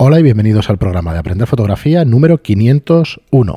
Hola 0.00 0.20
y 0.20 0.22
bienvenidos 0.22 0.70
al 0.70 0.78
programa 0.78 1.12
de 1.12 1.18
Aprender 1.18 1.48
Fotografía 1.48 2.04
número 2.04 2.38
501. 2.38 3.54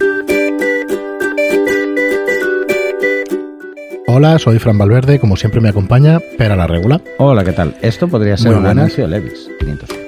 Hola, 4.07 4.39
soy 4.39 4.57
Fran 4.59 4.77
Valverde, 4.77 5.19
como 5.19 5.35
siempre 5.37 5.61
me 5.61 5.69
acompaña 5.69 6.19
Pera 6.37 6.55
la 6.55 6.67
Regula. 6.67 7.01
Hola, 7.19 7.43
¿qué 7.43 7.53
tal? 7.53 7.75
Esto 7.81 8.07
podría 8.07 8.37
ser 8.37 8.47
Muy 8.47 8.57
un 8.57 8.63
buenas. 8.63 8.81
anuncio 8.85 9.07
Levis 9.07 9.49
501. 9.59 10.00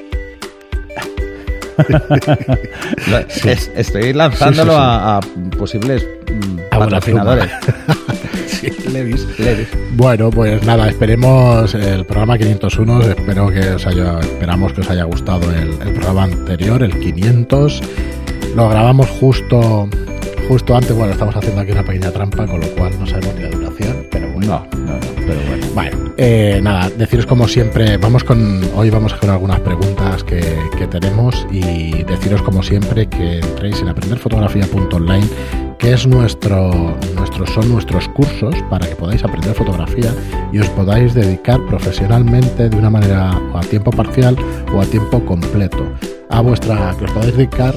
Es- 3.45 3.71
estoy 3.75 4.13
lanzándolo 4.13 4.71
Sí, 4.73 4.77
sí, 4.77 4.83
sí. 4.83 4.87
A, 4.87 5.17
a 5.17 5.21
posibles 5.57 6.07
A 6.71 6.79
patrocinadores. 6.79 7.49
Levis. 8.93 9.27
Levis. 9.39 9.67
Bueno, 9.95 10.29
pues 10.29 10.63
nada, 10.65 10.87
esperemos 10.87 11.73
el 11.75 12.05
programa 12.05 12.37
501, 12.37 13.01
espero 13.01 13.49
que 13.49 13.71
os 13.71 13.85
haya, 13.87 14.19
esperamos 14.19 14.71
que 14.73 14.81
os 14.81 14.89
haya 14.89 15.03
gustado 15.03 15.51
el, 15.51 15.69
el 15.85 15.93
programa 15.93 16.23
anterior, 16.23 16.81
el 16.83 16.97
500. 16.99 17.81
Lo 18.55 18.69
grabamos 18.69 19.09
justo 19.09 19.87
justo 20.47 20.75
antes, 20.75 20.93
bueno, 20.95 21.13
estamos 21.13 21.35
haciendo 21.35 21.61
aquí 21.61 21.71
una 21.71 21.83
pequeña 21.83 22.11
trampa, 22.11 22.45
con 22.45 22.59
lo 22.59 22.67
cual 22.71 22.91
no 22.99 23.07
sabemos 23.07 23.33
ni 23.35 23.43
la 23.43 23.49
duración. 23.49 24.07
No, 24.47 24.65
no, 24.77 24.93
no, 24.93 24.99
pero 25.25 25.39
bueno. 25.47 25.67
Bueno, 25.73 26.13
eh, 26.17 26.59
nada, 26.61 26.89
deciros 26.89 27.25
como 27.25 27.47
siempre, 27.47 27.97
vamos 27.97 28.23
con, 28.23 28.61
hoy 28.75 28.89
vamos 28.89 29.13
con 29.15 29.29
algunas 29.29 29.59
preguntas 29.61 30.23
que, 30.23 30.41
que 30.77 30.87
tenemos 30.87 31.47
y 31.51 32.03
deciros 32.03 32.41
como 32.41 32.61
siempre 32.61 33.07
que 33.07 33.39
entréis 33.39 33.81
en 33.81 33.89
aprenderfotografía.online, 33.89 35.27
que 35.79 35.93
es 35.93 36.05
nuestro, 36.05 36.95
nuestros, 37.15 37.49
son 37.49 37.69
nuestros 37.69 38.07
cursos 38.09 38.55
para 38.69 38.87
que 38.87 38.95
podáis 38.95 39.23
aprender 39.23 39.55
fotografía 39.55 40.13
y 40.51 40.59
os 40.59 40.69
podáis 40.69 41.13
dedicar 41.13 41.59
profesionalmente 41.65 42.69
de 42.69 42.77
una 42.77 42.89
manera 42.89 43.31
o 43.53 43.57
a 43.57 43.61
tiempo 43.61 43.91
parcial 43.91 44.35
o 44.73 44.81
a 44.81 44.85
tiempo 44.85 45.25
completo 45.25 45.91
a 46.29 46.41
vuestra, 46.41 46.95
que 46.97 47.05
os 47.05 47.11
podáis 47.11 47.35
dedicar 47.35 47.75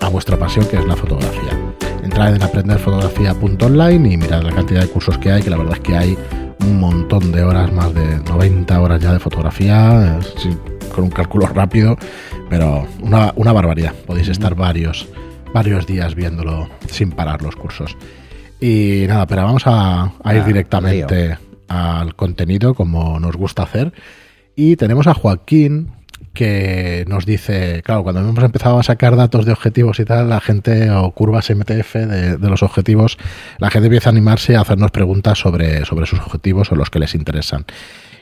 a 0.00 0.08
vuestra 0.08 0.36
pasión 0.36 0.66
que 0.66 0.76
es 0.76 0.84
la 0.84 0.96
fotografía. 0.96 1.61
Entrad 2.02 2.34
en 2.34 2.42
aprenderfotografía.online 2.42 4.12
y 4.12 4.16
mirad 4.16 4.42
la 4.42 4.52
cantidad 4.52 4.80
de 4.80 4.88
cursos 4.88 5.18
que 5.18 5.30
hay, 5.30 5.42
que 5.42 5.50
la 5.50 5.56
verdad 5.56 5.74
es 5.74 5.80
que 5.80 5.96
hay 5.96 6.18
un 6.60 6.80
montón 6.80 7.32
de 7.32 7.42
horas, 7.42 7.72
más 7.72 7.94
de 7.94 8.16
90 8.18 8.80
horas 8.80 9.00
ya 9.00 9.12
de 9.12 9.18
fotografía, 9.18 10.18
con 10.94 11.04
un 11.04 11.10
cálculo 11.10 11.46
rápido, 11.46 11.96
pero 12.50 12.86
una, 13.00 13.32
una 13.36 13.52
barbaridad. 13.52 13.94
Podéis 14.06 14.28
estar 14.28 14.54
varios, 14.54 15.08
varios 15.54 15.86
días 15.86 16.14
viéndolo 16.14 16.68
sin 16.88 17.12
parar 17.12 17.42
los 17.42 17.56
cursos. 17.56 17.96
Y 18.60 19.04
nada, 19.08 19.26
pero 19.26 19.44
vamos 19.44 19.66
a, 19.66 20.12
a 20.22 20.34
ir 20.34 20.42
Ah, 20.42 20.46
directamente 20.46 21.38
al 21.68 22.14
contenido 22.14 22.74
como 22.74 23.18
nos 23.18 23.36
gusta 23.36 23.62
hacer. 23.62 23.92
Y 24.54 24.76
tenemos 24.76 25.06
a 25.06 25.14
Joaquín 25.14 25.88
que 26.32 27.04
nos 27.08 27.26
dice, 27.26 27.82
claro, 27.84 28.02
cuando 28.02 28.20
hemos 28.20 28.42
empezado 28.42 28.78
a 28.78 28.82
sacar 28.82 29.16
datos 29.16 29.44
de 29.44 29.52
objetivos 29.52 30.00
y 30.00 30.04
tal, 30.04 30.28
la 30.28 30.40
gente, 30.40 30.90
o 30.90 31.10
curvas 31.12 31.50
MTF 31.50 31.94
de, 31.94 32.50
los 32.50 32.62
objetivos, 32.62 33.18
la 33.58 33.70
gente 33.70 33.86
empieza 33.86 34.08
a 34.08 34.12
animarse 34.12 34.56
a 34.56 34.62
hacernos 34.62 34.90
preguntas 34.90 35.38
sobre, 35.38 35.84
sobre 35.84 36.06
sus 36.06 36.20
objetivos 36.20 36.72
o 36.72 36.76
los 36.76 36.90
que 36.90 36.98
les 36.98 37.14
interesan. 37.14 37.66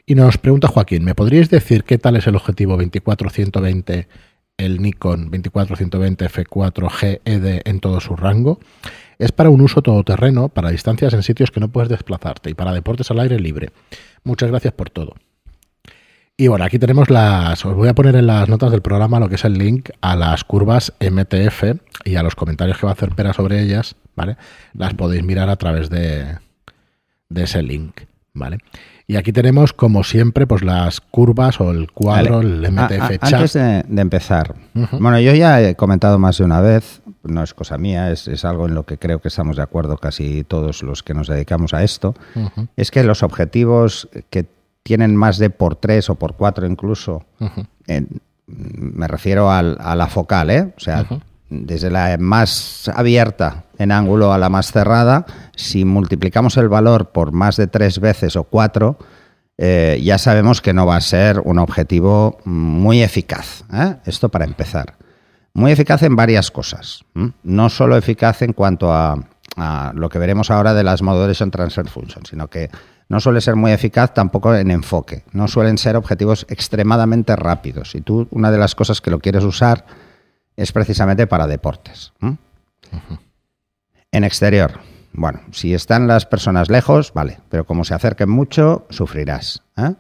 Y 0.07 0.15
nos 0.15 0.39
pregunta 0.39 0.69
Joaquín, 0.69 1.05
¿me 1.05 1.15
podríais 1.15 1.51
decir 1.51 1.85
qué 1.85 1.99
tal 1.99 2.17
es 2.17 2.27
el 2.27 2.37
objetivo 2.37 2.77
24-120, 2.77 4.07
el 4.57 4.83
Nikon 4.83 5.31
24-120 5.31 6.17
F4 6.17 6.91
GED 6.91 7.45
E 7.45 7.63
en 7.65 7.81
todo 7.81 8.01
su 8.01 8.17
rango? 8.17 8.59
Es 9.19 9.33
para 9.33 9.51
un 9.51 9.61
uso 9.61 9.83
todoterreno, 9.83 10.49
para 10.49 10.71
distancias 10.71 11.13
en 11.15 11.23
sitios 11.23 11.51
que 11.51 11.61
no 11.61 11.69
puedes 11.69 11.91
desplazarte 11.91 12.51
y 12.51 12.55
para 12.55 12.73
deportes 12.73 13.11
al 13.11 13.21
aire 13.21 13.39
libre. 13.39 13.71
Muchas 14.25 14.51
gracias 14.51 14.73
por 14.73 14.91
todo. 14.91 15.15
Y 16.37 16.49
bueno, 16.49 16.65
aquí 16.65 16.79
tenemos 16.79 17.11
las. 17.11 17.65
Os 17.67 17.75
voy 17.75 17.89
a 17.89 17.95
poner 17.95 18.17
en 18.17 18.27
las 18.27 18.49
notas 18.49 18.71
del 18.71 18.81
programa 18.81 19.21
lo 19.21 19.29
que 19.29 19.35
es 19.35 19.45
el 19.45 19.55
link 19.59 19.91
a 20.01 20.17
las 20.17 20.43
curvas 20.45 20.93
MTF 21.01 21.65
y 22.05 22.17
a 22.17 22.23
los 22.23 22.35
comentarios 22.35 22.79
que 22.79 22.87
va 22.87 22.93
a 22.93 22.95
hacer 22.95 23.11
Pera 23.15 23.35
sobre 23.35 23.61
ellas, 23.61 23.95
¿vale? 24.17 24.37
Las 24.73 24.95
podéis 24.95 25.23
mirar 25.23 25.51
a 25.51 25.57
través 25.57 25.91
de, 25.91 26.39
de 27.29 27.43
ese 27.43 27.63
link, 27.63 28.01
¿vale? 28.33 28.57
Y 29.07 29.17
aquí 29.17 29.33
tenemos, 29.33 29.73
como 29.75 30.03
siempre, 30.03 30.47
pues 30.47 30.63
las 30.63 31.01
curvas 31.03 31.61
o 31.61 31.73
el 31.73 31.91
cuadro, 31.93 32.37
Vale. 32.39 32.49
el 32.69 32.73
MTF 32.73 33.01
A- 33.01 33.07
a- 33.07 33.19
chat. 33.19 33.35
Antes 33.35 33.53
de, 33.55 33.85
de 33.87 34.01
empezar, 34.03 34.55
bueno, 34.93 35.21
yo 35.21 35.35
ya 35.35 35.61
he 35.61 35.75
comentado 35.75 36.19
más 36.19 36.39
de 36.39 36.45
una 36.45 36.61
vez, 36.61 37.03
no 37.25 37.43
es 37.43 37.53
cosa 37.53 37.77
mía, 37.77 38.11
es, 38.13 38.29
es 38.29 38.47
algo 38.47 38.67
en 38.67 38.75
lo 38.75 38.85
que 38.87 38.97
creo 38.97 39.19
que 39.21 39.29
estamos 39.29 39.57
de 39.57 39.63
acuerdo 39.63 39.99
casi 39.99 40.43
todos 40.45 40.83
los 40.85 41.03
que 41.03 41.13
nos 41.13 41.27
dedicamos 41.27 41.75
a 41.75 41.83
esto, 41.83 42.15
es 42.77 42.91
que 42.93 43.03
los 43.05 43.23
objetivos 43.25 44.09
que 44.31 44.47
tienen 44.83 45.15
más 45.17 45.39
de 45.39 45.51
por 45.51 45.77
tres 45.77 46.09
o 46.11 46.15
por 46.15 46.35
cuatro 46.37 46.67
incluso, 46.67 47.25
me 48.47 49.07
refiero 49.09 49.51
al- 49.51 49.77
a 49.81 49.95
la 49.95 50.09
focal, 50.09 50.51
¿eh? 50.51 50.73
O 50.77 50.81
sea, 50.81 51.07
desde 51.49 51.91
la 51.91 52.17
más 52.19 52.91
abierta 52.95 53.65
en 53.79 53.93
ángulo 53.93 54.33
a 54.33 54.39
la 54.39 54.49
más 54.49 54.73
cerrada, 54.73 55.27
si 55.57 55.85
multiplicamos 55.85 56.57
el 56.57 56.69
valor 56.69 57.11
por 57.11 57.33
más 57.33 57.57
de 57.57 57.67
tres 57.67 58.01
veces 58.01 58.37
o 58.37 58.45
cuatro, 58.45 58.99
eh, 59.59 60.01
ya 60.03 60.17
sabemos 60.19 60.61
que 60.61 60.73
no 60.73 60.87
va 60.87 60.97
a 60.97 61.01
ser 61.01 61.41
un 61.45 61.59
objetivo 61.59 62.39
muy 62.45 63.03
eficaz. 63.03 63.65
¿eh? 63.73 63.97
Esto 64.07 64.29
para 64.29 64.45
empezar. 64.45 64.95
Muy 65.53 65.73
eficaz 65.73 66.03
en 66.03 66.17
varias 66.17 66.51
cosas. 66.51 67.05
No 67.43 67.69
solo 67.69 67.97
eficaz 67.97 68.43
en 68.43 68.53
cuanto 68.53 68.93
a, 68.93 69.17
a 69.57 69.93
lo 69.95 70.09
que 70.09 70.19
veremos 70.19 70.51
ahora 70.51 70.73
de 70.75 70.85
las 70.85 71.03
Modulation 71.03 71.51
Transfer 71.51 71.89
Functions, 71.89 72.29
sino 72.31 72.49
que 72.49 72.71
no 73.11 73.19
suele 73.19 73.41
ser 73.41 73.57
muy 73.57 73.73
eficaz 73.73 74.15
tampoco 74.15 74.55
en 74.55 74.71
enfoque. 74.71 75.25
No 75.33 75.49
suelen 75.49 75.79
ser 75.79 75.97
objetivos 75.97 76.47
extremadamente 76.49 77.35
rápidos. 77.35 77.97
Y 77.97 78.03
tú, 78.03 78.29
una 78.31 78.53
de 78.53 78.59
las 78.59 78.77
cosas 78.77 79.01
que 79.01 79.11
lo 79.11 79.19
quieres 79.19 79.43
usar 79.43 79.85
es 80.57 80.71
precisamente 80.71 81.27
para 81.27 81.49
deportes. 81.49 82.13
En 84.13 84.23
exterior, 84.23 84.79
bueno, 85.13 85.41
si 85.51 85.75
están 85.75 86.07
las 86.07 86.25
personas 86.25 86.71
lejos, 86.71 87.13
vale, 87.13 87.41
pero 87.49 87.67
como 87.67 87.83
se 87.83 87.95
acerquen 87.95 88.31
mucho, 88.31 88.87
sufrirás. 88.91 89.65
¿eh? 89.77 89.95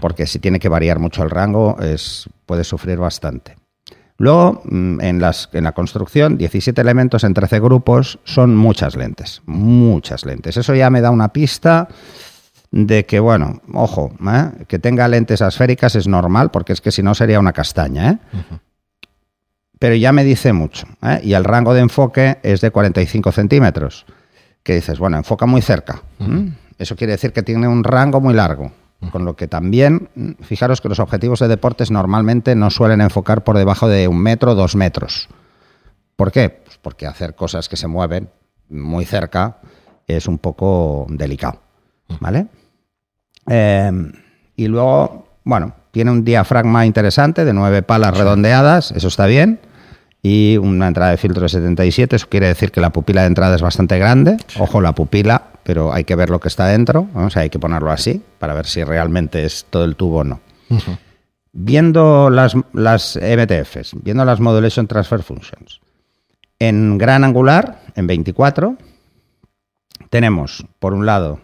Porque 0.00 0.26
si 0.26 0.40
tiene 0.40 0.58
que 0.58 0.68
variar 0.68 0.98
mucho 0.98 1.22
el 1.22 1.30
rango, 1.30 1.78
es, 1.80 2.28
puedes 2.46 2.66
sufrir 2.66 2.98
bastante. 2.98 3.56
Luego, 4.16 4.62
mm, 4.64 5.00
en, 5.00 5.20
las, 5.20 5.48
en 5.52 5.64
la 5.64 5.72
construcción, 5.72 6.38
17 6.38 6.80
elementos 6.80 7.24
en 7.24 7.34
13 7.34 7.60
grupos 7.60 8.18
son 8.24 8.56
muchas 8.56 8.96
lentes, 8.96 9.42
muchas 9.46 10.24
lentes. 10.24 10.56
Eso 10.56 10.74
ya 10.74 10.90
me 10.90 11.00
da 11.00 11.10
una 11.10 11.32
pista 11.32 11.88
de 12.70 13.06
que, 13.06 13.20
bueno, 13.20 13.60
ojo, 13.72 14.12
¿eh? 14.26 14.64
que 14.66 14.78
tenga 14.78 15.06
lentes 15.08 15.42
asféricas 15.42 15.94
es 15.96 16.08
normal, 16.08 16.50
porque 16.50 16.72
es 16.72 16.80
que 16.80 16.90
si 16.90 17.02
no 17.02 17.14
sería 17.14 17.40
una 17.40 17.52
castaña, 17.52 18.10
¿eh? 18.10 18.18
Pero 19.78 19.96
ya 19.96 20.12
me 20.12 20.24
dice 20.24 20.52
mucho. 20.52 20.86
¿eh? 21.02 21.20
Y 21.22 21.34
el 21.34 21.44
rango 21.44 21.74
de 21.74 21.80
enfoque 21.80 22.38
es 22.42 22.60
de 22.60 22.70
45 22.70 23.32
centímetros. 23.32 24.06
Que 24.62 24.76
dices, 24.76 24.98
bueno, 24.98 25.18
enfoca 25.18 25.46
muy 25.46 25.60
cerca. 25.60 26.02
Eso 26.78 26.96
quiere 26.96 27.12
decir 27.12 27.32
que 27.32 27.42
tiene 27.42 27.68
un 27.68 27.84
rango 27.84 28.20
muy 28.20 28.32
largo. 28.32 28.72
Con 29.10 29.24
lo 29.24 29.36
que 29.36 29.48
también, 29.48 30.36
fijaros 30.40 30.80
que 30.80 30.88
los 30.88 31.00
objetivos 31.00 31.40
de 31.40 31.48
deportes 31.48 31.90
normalmente 31.90 32.54
no 32.54 32.70
suelen 32.70 33.00
enfocar 33.00 33.44
por 33.44 33.56
debajo 33.56 33.88
de 33.88 34.08
un 34.08 34.18
metro, 34.18 34.54
dos 34.54 34.76
metros. 34.76 35.28
¿Por 36.16 36.32
qué? 36.32 36.50
Pues 36.50 36.78
porque 36.80 37.06
hacer 37.06 37.34
cosas 37.34 37.68
que 37.68 37.76
se 37.76 37.86
mueven 37.86 38.30
muy 38.68 39.04
cerca 39.04 39.58
es 40.06 40.26
un 40.26 40.38
poco 40.38 41.06
delicado. 41.08 41.60
¿Vale? 42.20 42.46
Eh, 43.48 43.90
y 44.56 44.68
luego, 44.68 45.28
bueno, 45.44 45.74
tiene 45.90 46.10
un 46.10 46.24
diafragma 46.24 46.86
interesante 46.86 47.44
de 47.44 47.52
nueve 47.52 47.82
palas 47.82 48.16
redondeadas, 48.16 48.90
eso 48.92 49.08
está 49.08 49.26
bien. 49.26 49.60
Y 50.22 50.56
una 50.56 50.88
entrada 50.88 51.10
de 51.10 51.18
filtro 51.18 51.42
de 51.42 51.50
77, 51.50 52.16
eso 52.16 52.28
quiere 52.30 52.48
decir 52.48 52.72
que 52.72 52.80
la 52.80 52.90
pupila 52.90 53.20
de 53.20 53.26
entrada 53.26 53.56
es 53.56 53.62
bastante 53.62 53.98
grande. 53.98 54.38
Ojo, 54.58 54.80
la 54.80 54.94
pupila, 54.94 55.42
pero 55.64 55.92
hay 55.92 56.04
que 56.04 56.14
ver 56.14 56.30
lo 56.30 56.40
que 56.40 56.48
está 56.48 56.66
dentro. 56.66 57.08
¿no? 57.14 57.26
O 57.26 57.30
sea, 57.30 57.42
hay 57.42 57.50
que 57.50 57.58
ponerlo 57.58 57.90
así 57.90 58.22
para 58.38 58.54
ver 58.54 58.66
si 58.66 58.84
realmente 58.84 59.44
es 59.44 59.66
todo 59.70 59.84
el 59.84 59.96
tubo 59.96 60.18
o 60.18 60.24
no. 60.24 60.40
Viendo 61.52 62.30
las, 62.30 62.54
las 62.72 63.16
MTFs, 63.16 64.02
viendo 64.02 64.24
las 64.24 64.40
Modulation 64.40 64.86
Transfer 64.86 65.22
Functions, 65.22 65.80
en 66.58 66.98
gran 66.98 67.24
angular, 67.24 67.82
en 67.94 68.06
24, 68.06 68.76
tenemos, 70.10 70.64
por 70.78 70.94
un 70.94 71.06
lado, 71.06 71.40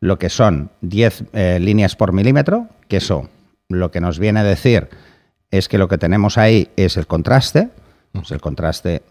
lo 0.00 0.18
que 0.18 0.28
son 0.28 0.70
10 0.82 1.24
eh, 1.32 1.58
líneas 1.60 1.96
por 1.96 2.12
milímetro, 2.12 2.68
que 2.88 2.98
eso 2.98 3.28
lo 3.68 3.90
que 3.90 4.00
nos 4.00 4.18
viene 4.18 4.40
a 4.40 4.44
decir 4.44 4.88
es 5.50 5.68
que 5.68 5.78
lo 5.78 5.88
que 5.88 5.98
tenemos 5.98 6.36
ahí 6.36 6.68
es 6.76 6.96
el 6.96 7.06
contraste. 7.06 7.70
Pues 8.12 8.30
el 8.30 8.40
contraste 8.40 9.02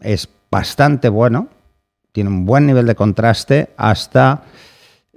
es 0.00 0.28
bastante 0.50 1.08
bueno, 1.08 1.48
tiene 2.18 2.30
un 2.30 2.46
buen 2.46 2.66
nivel 2.66 2.84
de 2.84 2.96
contraste 2.96 3.70
hasta 3.76 4.42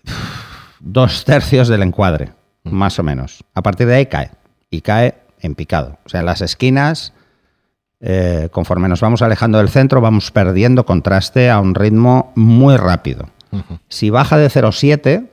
dos 0.80 1.25
tercios 1.25 1.68
del 1.68 1.81
encuadre, 1.81 2.33
más 2.63 3.00
o 3.00 3.03
menos. 3.03 3.44
A 3.56 3.63
partir 3.63 3.88
de 3.88 3.95
ahí 3.95 4.06
cae, 4.06 4.30
y 4.69 4.81
cae 4.81 5.15
en 5.39 5.56
picado. 5.56 5.98
O 6.06 6.09
sea, 6.09 6.19
en 6.19 6.27
las 6.27 6.42
esquinas, 6.42 7.13
eh, 8.01 8.50
conforme 8.51 8.88
nos 8.88 9.01
vamos 9.01 9.24
alejando 9.24 9.57
del 9.57 9.69
centro, 9.69 10.00
vamos 10.00 10.30
perdiendo 10.30 10.86
contraste 10.86 11.50
a 11.50 11.59
un 11.59 11.74
ritmo 11.74 12.33
muy 12.36 12.77
rápido. 12.77 13.30
Si 13.89 14.12
baja 14.12 14.38
de 14.38 14.51
0,7, 14.51 15.27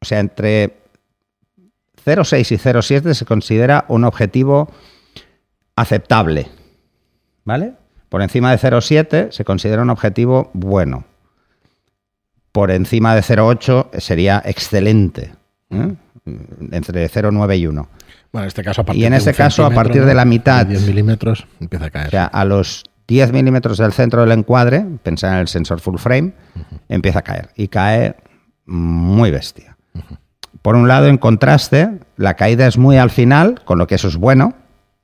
o 0.00 0.04
sea, 0.04 0.20
entre 0.20 0.82
0,6 2.04 2.52
y 2.52 2.58
0,7 2.58 3.12
se 3.12 3.24
considera 3.24 3.86
un 3.88 4.04
objetivo 4.04 4.70
aceptable. 5.74 6.46
¿Vale? 7.44 7.74
Por 8.08 8.22
encima 8.22 8.50
de 8.50 8.58
0,7 8.58 9.30
se 9.30 9.44
considera 9.44 9.82
un 9.82 9.90
objetivo 9.90 10.50
bueno. 10.54 11.04
Por 12.52 12.70
encima 12.70 13.14
de 13.14 13.22
0,8 13.22 13.98
sería 13.98 14.42
excelente. 14.44 15.34
¿eh? 15.70 15.94
Entre 16.72 17.10
0,9 17.10 17.58
y 17.58 17.66
1. 17.66 17.88
Bueno, 18.32 18.44
en 18.44 18.48
este 18.48 18.64
caso, 18.64 18.80
a 18.82 18.84
partir 18.84 19.02
Y 19.02 19.06
en 19.06 19.12
de 19.12 19.18
este 19.18 19.34
caso, 19.34 19.64
a 19.64 19.70
partir 19.70 20.04
de 20.04 20.14
la 20.14 20.24
mitad. 20.24 20.66
10 20.66 20.86
milímetros 20.86 21.46
empieza 21.60 21.86
a 21.86 21.90
caer. 21.90 22.08
O 22.08 22.10
sea, 22.10 22.24
a 22.26 22.44
los 22.44 22.84
10 23.08 23.32
milímetros 23.32 23.78
del 23.78 23.92
centro 23.92 24.22
del 24.22 24.32
encuadre, 24.32 24.84
pensar 25.02 25.34
en 25.34 25.40
el 25.40 25.48
sensor 25.48 25.80
full 25.80 25.98
frame, 25.98 26.32
empieza 26.88 27.20
a 27.20 27.22
caer. 27.22 27.50
Y 27.56 27.68
cae 27.68 28.16
muy 28.66 29.30
bestia. 29.30 29.76
Por 30.62 30.74
un 30.74 30.88
lado, 30.88 31.06
en 31.06 31.18
contraste, 31.18 32.00
la 32.16 32.34
caída 32.34 32.66
es 32.66 32.76
muy 32.76 32.96
al 32.96 33.10
final, 33.10 33.62
con 33.64 33.78
lo 33.78 33.86
que 33.86 33.94
eso 33.94 34.08
es 34.08 34.16
bueno. 34.16 34.54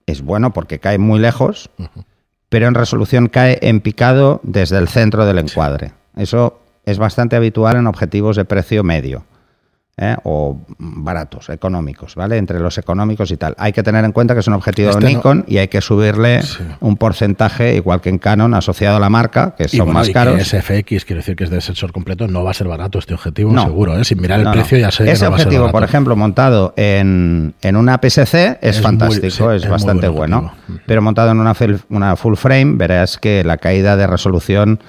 Es 0.06 0.22
bueno 0.22 0.52
porque 0.52 0.80
cae 0.80 0.98
muy 0.98 1.20
lejos, 1.20 1.70
pero 2.52 2.68
en 2.68 2.74
resolución 2.74 3.28
cae 3.28 3.58
en 3.62 3.80
picado 3.80 4.40
desde 4.42 4.76
el 4.76 4.86
centro 4.86 5.24
del 5.24 5.38
encuadre. 5.38 5.92
Eso 6.16 6.60
es 6.84 6.98
bastante 6.98 7.34
habitual 7.34 7.78
en 7.78 7.86
objetivos 7.86 8.36
de 8.36 8.44
precio 8.44 8.84
medio. 8.84 9.24
¿Eh? 9.98 10.16
o 10.24 10.58
baratos, 10.78 11.50
económicos, 11.50 12.14
¿vale? 12.14 12.38
Entre 12.38 12.58
los 12.58 12.78
económicos 12.78 13.30
y 13.30 13.36
tal. 13.36 13.54
Hay 13.58 13.72
que 13.72 13.82
tener 13.82 14.04
en 14.04 14.12
cuenta 14.12 14.32
que 14.34 14.40
es 14.40 14.46
un 14.48 14.54
objetivo 14.54 14.88
Este 14.90 15.02
no- 15.02 15.08
Nikon 15.08 15.44
y 15.46 15.58
hay 15.58 15.68
que 15.68 15.80
subirle 15.82 16.42
Sí. 16.42 16.62
un 16.80 16.96
porcentaje, 16.96 17.74
igual 17.76 18.00
que 18.00 18.08
en 18.08 18.18
Canon, 18.18 18.54
asociado 18.54 18.96
a 18.96 19.00
la 19.00 19.10
marca, 19.10 19.54
que 19.56 19.64
Y 19.64 19.68
son 19.68 19.80
bueno, 19.86 19.92
más 20.00 20.08
y 20.08 20.10
que 20.10 20.14
caros. 20.14 20.40
es 20.40 20.54
FX, 20.64 21.04
quiere 21.04 21.18
decir 21.20 21.36
que 21.36 21.44
es 21.44 21.50
de 21.50 21.60
sensor 21.60 21.92
completo, 21.92 22.26
no 22.26 22.42
va 22.42 22.52
a 22.52 22.54
ser 22.54 22.68
barato 22.68 22.98
este 22.98 23.12
objetivo, 23.14 23.52
No. 23.52 23.64
seguro, 23.64 23.98
¿eh? 23.98 24.04
Sin 24.04 24.20
mirar 24.20 24.38
el 24.38 24.44
No, 24.46 24.52
precio 24.52 24.78
ya 24.78 24.90
sé 24.90 25.04
que 25.04 25.10
Ese 25.12 25.24
no 25.26 25.30
va 25.32 25.36
a 25.36 25.38
ser 25.40 25.48
objetivo, 25.48 25.70
por 25.70 25.84
ejemplo, 25.84 26.16
montado 26.16 26.72
en, 26.76 27.54
en 27.60 27.76
una 27.76 27.98
PSC 27.98 28.58
es, 28.62 28.76
Es 28.76 28.76
muy- 28.78 28.82
fantástico, 28.84 29.50
sí, 29.50 29.56
es, 29.56 29.68
bastante 29.68 30.08
buen 30.08 30.30
bueno. 30.30 30.38
objetivo. 30.52 30.78
Pero 30.86 31.02
montado 31.02 31.30
en 31.32 31.38
una, 31.40 31.54
full- 31.54 31.80
una 31.90 32.16
full 32.16 32.34
frame, 32.36 32.76
verás 32.76 33.18
que 33.18 33.44
la 33.44 33.58
caída 33.58 33.96
de 33.96 34.06
resolución 34.06 34.80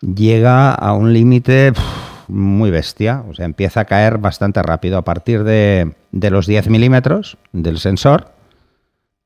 llega 0.00 0.72
a 0.72 0.92
un 0.92 1.12
límite 1.12 1.72
muy 2.30 2.70
bestia. 2.70 3.24
O 3.28 3.34
sea, 3.34 3.44
empieza 3.44 3.80
a 3.80 3.84
caer 3.84 4.18
bastante 4.18 4.62
rápido. 4.62 4.98
A 4.98 5.04
partir 5.04 5.44
de, 5.44 5.94
de 6.12 6.30
los 6.30 6.46
10 6.46 6.68
milímetros 6.68 7.38
del 7.52 7.78
sensor, 7.78 8.32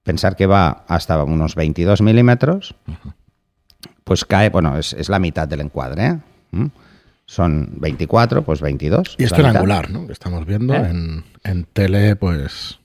pensar 0.03 0.37
que 0.37 0.47
va 0.47 0.85
hasta 0.89 1.23
unos 1.25 1.55
22 1.55 2.03
milímetros, 2.03 2.75
pues 4.05 4.25
cae, 4.25 4.51
bueno, 4.51 4.79
es, 4.79 4.93
es 4.93 5.09
la 5.09 5.19
mitad 5.19 5.49
del 5.49 5.61
encuadre. 5.61 6.07
¿eh? 6.07 6.19
¿Mm? 6.53 6.67
Son 7.27 7.69
24, 7.77 8.43
pues 8.43 8.61
22. 8.61 9.17
Y 9.19 9.25
es 9.25 9.33
esto 9.33 9.41
en 9.41 9.57
angular, 9.57 9.91
¿no? 9.91 10.07
Que 10.07 10.13
estamos 10.13 10.45
viendo 10.45 10.75
¿Eh? 10.75 10.89
en, 10.91 11.25
en 11.43 11.65
tele, 11.65 12.17
pues... 12.17 12.81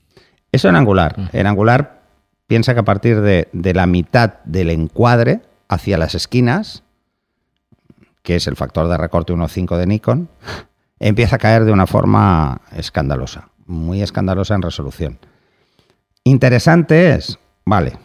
Eso 0.52 0.68
en 0.68 0.76
angular. 0.76 1.30
En 1.32 1.46
angular, 1.46 2.02
piensa 2.46 2.74
que 2.74 2.80
a 2.80 2.84
partir 2.84 3.20
de, 3.20 3.48
de 3.52 3.74
la 3.74 3.86
mitad 3.86 4.34
del 4.44 4.70
encuadre 4.70 5.42
hacia 5.68 5.96
las 5.96 6.16
esquinas, 6.16 6.82
que 8.30 8.36
es 8.36 8.46
el 8.46 8.54
factor 8.54 8.86
de 8.86 8.96
recorte 8.96 9.32
1.5 9.32 9.76
de 9.76 9.86
Nikon, 9.88 10.28
empieza 11.00 11.34
a 11.34 11.38
caer 11.40 11.64
de 11.64 11.72
una 11.72 11.88
forma 11.88 12.60
escandalosa, 12.76 13.48
muy 13.66 14.02
escandalosa 14.02 14.54
en 14.54 14.62
resolución. 14.62 15.18
Interesante 16.22 17.14
es, 17.14 17.40
vale, 17.64 17.98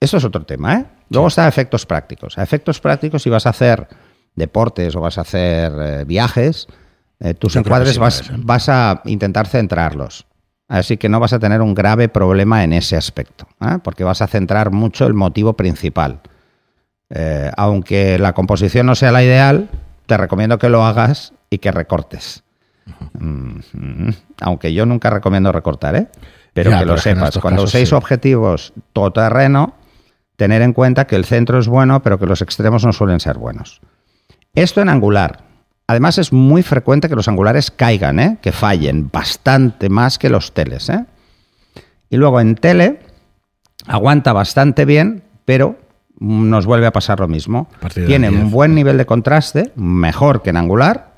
eso 0.00 0.16
es 0.16 0.24
otro 0.24 0.46
tema, 0.46 0.74
¿eh? 0.74 0.86
Luego 1.10 1.28
está 1.28 1.46
efectos 1.46 1.84
prácticos. 1.84 2.38
A 2.38 2.42
efectos 2.42 2.80
prácticos, 2.80 3.22
si 3.22 3.28
vas 3.28 3.44
a 3.44 3.50
hacer 3.50 3.86
deportes 4.34 4.96
o 4.96 5.02
vas 5.02 5.18
a 5.18 5.20
hacer 5.20 5.70
eh, 5.78 6.04
viajes, 6.06 6.66
eh, 7.20 7.34
tus 7.34 7.52
Yo 7.52 7.60
encuadres 7.60 7.96
sí 7.96 8.32
vas 8.38 8.68
a 8.70 9.02
intentar 9.04 9.48
centrarlos. 9.48 10.24
Así 10.66 10.96
que 10.96 11.10
no 11.10 11.20
vas 11.20 11.34
a 11.34 11.38
tener 11.38 11.60
un 11.60 11.74
grave 11.74 12.08
problema 12.08 12.64
en 12.64 12.72
ese 12.72 12.96
aspecto, 12.96 13.46
¿eh? 13.60 13.76
porque 13.84 14.02
vas 14.02 14.22
a 14.22 14.28
centrar 14.28 14.70
mucho 14.70 15.06
el 15.06 15.12
motivo 15.12 15.52
principal. 15.52 16.22
Eh, 17.10 17.50
aunque 17.56 18.18
la 18.18 18.32
composición 18.34 18.86
no 18.86 18.94
sea 18.94 19.12
la 19.12 19.22
ideal, 19.22 19.68
te 20.06 20.16
recomiendo 20.16 20.58
que 20.58 20.68
lo 20.68 20.84
hagas 20.84 21.32
y 21.50 21.58
que 21.58 21.72
recortes. 21.72 22.44
Mm, 23.18 23.58
mm. 23.72 24.14
Aunque 24.40 24.72
yo 24.72 24.86
nunca 24.86 25.10
recomiendo 25.10 25.52
recortar, 25.52 25.96
¿eh? 25.96 26.08
Pero 26.52 26.70
Ya, 26.70 26.78
que 26.80 26.86
lo 26.86 26.92
pero 26.92 27.02
sepas. 27.02 27.38
Cuando 27.38 27.62
casos 27.62 27.70
uséis 27.70 27.88
sí. 27.90 27.94
objetivos 27.94 28.72
todoterreno, 28.92 29.74
tener 30.36 30.62
en 30.62 30.72
cuenta 30.72 31.06
que 31.06 31.16
el 31.16 31.24
centro 31.24 31.58
es 31.58 31.68
bueno, 31.68 32.02
pero 32.02 32.18
que 32.18 32.26
los 32.26 32.42
extremos 32.42 32.84
no 32.84 32.92
suelen 32.92 33.20
ser 33.20 33.38
buenos. 33.38 33.80
Esto 34.54 34.80
en 34.80 34.88
angular. 34.88 35.44
Además 35.86 36.18
es 36.18 36.32
muy 36.32 36.62
frecuente 36.62 37.08
que 37.08 37.16
los 37.16 37.28
angulares 37.28 37.70
caigan, 37.70 38.20
¿eh? 38.20 38.38
que 38.42 38.52
fallen 38.52 39.10
bastante 39.10 39.88
más 39.88 40.18
que 40.18 40.28
los 40.28 40.52
teles. 40.52 40.90
¿eh? 40.90 41.06
Y 42.10 42.16
luego 42.18 42.40
en 42.40 42.56
tele 42.56 43.00
aguanta 43.86 44.32
bastante 44.32 44.84
bien, 44.84 45.22
pero 45.44 45.78
nos 46.20 46.66
vuelve 46.66 46.86
a 46.86 46.92
pasar 46.92 47.20
lo 47.20 47.28
mismo. 47.28 47.68
A 47.82 47.88
Tiene 47.88 48.28
10. 48.30 48.42
un 48.42 48.50
buen 48.50 48.74
nivel 48.74 48.98
de 48.98 49.06
contraste, 49.06 49.72
mejor 49.76 50.42
que 50.42 50.50
en 50.50 50.56
angular, 50.56 51.12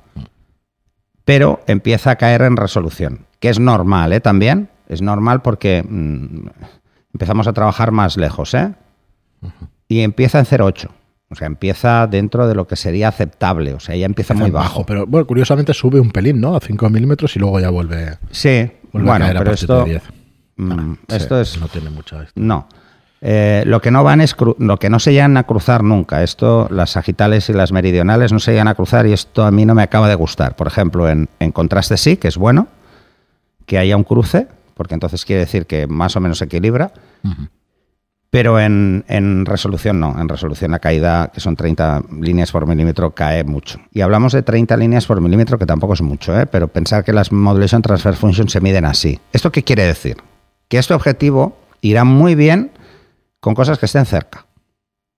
pero 1.24 1.60
empieza 1.66 2.12
a 2.12 2.16
caer 2.16 2.42
en 2.42 2.56
resolución, 2.56 3.26
que 3.38 3.48
es 3.50 3.58
normal 3.60 4.12
¿eh? 4.12 4.20
también. 4.20 4.68
Es 4.88 5.02
normal 5.02 5.40
porque 5.42 5.84
mm, 5.88 6.48
empezamos 7.14 7.46
a 7.46 7.52
trabajar 7.52 7.92
más 7.92 8.16
lejos. 8.16 8.54
¿eh? 8.54 8.74
Y 9.88 10.00
empieza 10.00 10.38
en 10.40 10.46
0,8. 10.46 10.88
O 11.32 11.36
sea, 11.36 11.46
empieza 11.46 12.08
dentro 12.08 12.48
de 12.48 12.56
lo 12.56 12.66
que 12.66 12.74
sería 12.74 13.06
aceptable. 13.06 13.72
O 13.74 13.78
sea, 13.78 13.94
ya 13.94 14.04
empieza 14.06 14.34
muy 14.34 14.50
bajo. 14.50 14.84
Pero 14.84 15.06
bueno, 15.06 15.26
curiosamente 15.28 15.72
sube 15.74 16.00
un 16.00 16.10
pelín, 16.10 16.40
¿no? 16.40 16.56
A 16.56 16.60
5 16.60 16.90
milímetros 16.90 17.36
y 17.36 17.38
luego 17.38 17.60
ya 17.60 17.70
vuelve, 17.70 18.18
Sí, 18.32 18.68
vuelve 18.92 19.08
bueno, 19.10 19.24
a 19.26 19.28
caer 19.28 19.36
a 19.36 19.38
pero 19.40 19.50
partir 19.52 19.62
esto, 19.64 19.84
de 19.84 19.90
10. 19.90 20.02
mm, 20.56 20.72
Ah, 20.72 20.96
sí, 21.08 21.16
esto 21.16 21.40
es 21.40 21.60
No 21.60 21.68
tiene 21.68 21.90
mucha... 21.90 22.26
No. 22.34 22.66
Eh, 23.22 23.64
lo 23.66 23.82
que 23.82 23.90
no 23.90 24.02
van 24.02 24.20
es 24.20 24.34
lo 24.58 24.78
que 24.78 24.88
no 24.88 24.98
se 24.98 25.12
llegan 25.12 25.36
a 25.36 25.44
cruzar 25.44 25.82
nunca. 25.82 26.22
Esto, 26.22 26.68
las 26.70 26.90
sagitales 26.90 27.48
y 27.50 27.52
las 27.52 27.70
meridionales 27.72 28.32
no 28.32 28.38
se 28.38 28.52
llegan 28.52 28.68
a 28.68 28.74
cruzar 28.74 29.06
y 29.06 29.12
esto 29.12 29.44
a 29.44 29.50
mí 29.50 29.66
no 29.66 29.74
me 29.74 29.82
acaba 29.82 30.08
de 30.08 30.14
gustar. 30.14 30.56
Por 30.56 30.66
ejemplo, 30.66 31.08
en, 31.08 31.28
en 31.38 31.52
contraste 31.52 31.96
sí, 31.96 32.16
que 32.16 32.28
es 32.28 32.36
bueno 32.36 32.68
que 33.66 33.78
haya 33.78 33.96
un 33.96 34.02
cruce, 34.02 34.48
porque 34.74 34.94
entonces 34.94 35.24
quiere 35.24 35.40
decir 35.40 35.66
que 35.66 35.86
más 35.86 36.16
o 36.16 36.20
menos 36.20 36.38
se 36.38 36.46
equilibra. 36.46 36.92
Pero 38.30 38.58
en, 38.58 39.04
en 39.06 39.44
resolución 39.44 40.00
no. 40.00 40.18
En 40.20 40.28
resolución 40.28 40.70
la 40.70 40.78
caída, 40.78 41.30
que 41.32 41.40
son 41.40 41.54
30 41.54 42.02
líneas 42.20 42.50
por 42.50 42.66
milímetro, 42.66 43.12
cae 43.12 43.44
mucho. 43.44 43.78
Y 43.92 44.00
hablamos 44.00 44.32
de 44.32 44.42
30 44.42 44.76
líneas 44.76 45.06
por 45.06 45.20
milímetro, 45.20 45.58
que 45.58 45.66
tampoco 45.66 45.92
es 45.92 46.02
mucho, 46.02 46.36
¿eh? 46.36 46.46
pero 46.46 46.68
pensar 46.68 47.04
que 47.04 47.12
las 47.12 47.30
Modulation 47.30 47.82
Transfer 47.82 48.14
Functions 48.14 48.50
se 48.50 48.60
miden 48.60 48.84
así. 48.86 49.20
¿Esto 49.32 49.52
qué 49.52 49.62
quiere 49.62 49.84
decir? 49.84 50.16
Que 50.68 50.78
este 50.78 50.94
objetivo 50.94 51.56
irá 51.80 52.04
muy 52.04 52.34
bien 52.34 52.72
con 53.40 53.54
cosas 53.54 53.78
que 53.78 53.86
estén 53.86 54.06
cerca. 54.06 54.46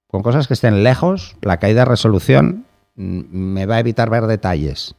Con 0.06 0.22
cosas 0.22 0.46
que 0.46 0.54
estén 0.54 0.84
lejos, 0.84 1.36
la 1.42 1.58
caída 1.58 1.80
de 1.80 1.86
resolución 1.86 2.66
me 2.94 3.66
va 3.66 3.76
a 3.76 3.80
evitar 3.80 4.10
ver 4.10 4.26
detalles. 4.26 4.94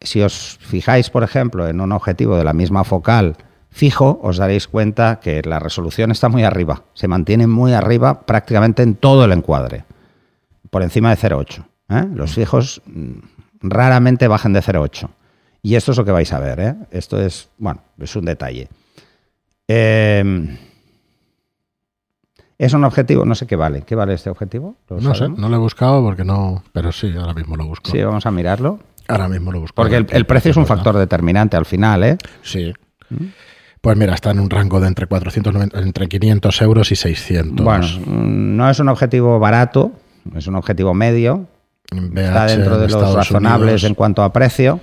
Si 0.00 0.22
os 0.22 0.58
fijáis, 0.60 1.10
por 1.10 1.24
ejemplo, 1.24 1.68
en 1.68 1.80
un 1.80 1.92
objetivo 1.92 2.36
de 2.36 2.44
la 2.44 2.52
misma 2.52 2.84
focal 2.84 3.36
fijo, 3.70 4.18
os 4.22 4.38
daréis 4.38 4.66
cuenta 4.66 5.20
que 5.20 5.42
la 5.42 5.58
resolución 5.58 6.10
está 6.10 6.28
muy 6.28 6.44
arriba. 6.44 6.84
Se 6.94 7.08
mantiene 7.08 7.46
muy 7.46 7.74
arriba 7.74 8.22
prácticamente 8.22 8.82
en 8.82 8.94
todo 8.94 9.24
el 9.24 9.32
encuadre. 9.32 9.84
Por 10.70 10.82
encima 10.82 11.10
de 11.10 11.16
0,8. 11.16 11.64
¿eh? 11.90 12.08
Los 12.14 12.34
fijos 12.34 12.82
raramente 13.60 14.28
bajan 14.28 14.52
de 14.52 14.62
0,8. 14.62 15.10
Y 15.62 15.74
esto 15.74 15.92
es 15.92 15.98
lo 15.98 16.04
que 16.04 16.12
vais 16.12 16.32
a 16.32 16.38
ver. 16.38 16.60
¿eh? 16.60 16.74
Esto 16.90 17.20
es, 17.20 17.50
bueno, 17.58 17.82
es 17.98 18.14
un 18.16 18.24
detalle. 18.24 18.68
Eh, 19.66 20.56
es 22.58 22.72
un 22.72 22.84
objetivo, 22.84 23.24
no 23.24 23.34
sé 23.34 23.46
qué 23.46 23.56
vale. 23.56 23.82
¿Qué 23.82 23.94
vale 23.94 24.14
este 24.14 24.30
objetivo? 24.30 24.76
¿Lo 24.88 25.00
No 25.00 25.14
sé, 25.14 25.28
no 25.28 25.48
lo 25.48 25.56
he 25.56 25.58
buscado 25.58 26.02
porque 26.02 26.24
no... 26.24 26.64
Pero 26.72 26.90
sí, 26.92 27.12
ahora 27.16 27.32
mismo 27.32 27.56
lo 27.56 27.66
busco. 27.66 27.90
Sí, 27.90 28.02
vamos 28.02 28.26
a 28.26 28.30
mirarlo. 28.30 28.80
Ahora 29.06 29.28
mismo 29.28 29.52
lo 29.52 29.60
busco. 29.60 29.74
Porque 29.74 29.96
el, 29.96 30.06
el 30.10 30.26
precio 30.26 30.50
es 30.50 30.56
un 30.56 30.66
factor 30.66 30.96
determinante 30.98 31.56
al 31.56 31.64
final, 31.64 32.02
¿eh? 32.02 32.18
Sí. 32.42 32.74
Pues 33.80 33.96
mira, 33.96 34.14
está 34.14 34.32
en 34.32 34.40
un 34.40 34.50
rango 34.50 34.80
de 34.80 34.88
entre 34.88 35.06
490, 35.06 35.78
entre 35.80 36.08
500 36.08 36.62
euros 36.62 36.92
y 36.92 36.96
600. 36.96 37.64
Bueno, 37.64 37.86
mm, 37.86 38.56
no 38.56 38.68
es 38.68 38.80
un 38.80 38.88
objetivo 38.88 39.38
barato, 39.38 39.92
es 40.34 40.46
un 40.46 40.56
objetivo 40.56 40.94
medio. 40.94 41.46
VH 41.92 42.20
Está 42.26 42.46
dentro 42.46 42.74
en 42.74 42.80
de 42.80 42.86
los 42.86 42.94
Estados 42.94 43.14
razonables 43.14 43.62
Unidos, 43.62 43.84
en 43.84 43.94
cuanto 43.94 44.22
a 44.22 44.32
precio. 44.32 44.80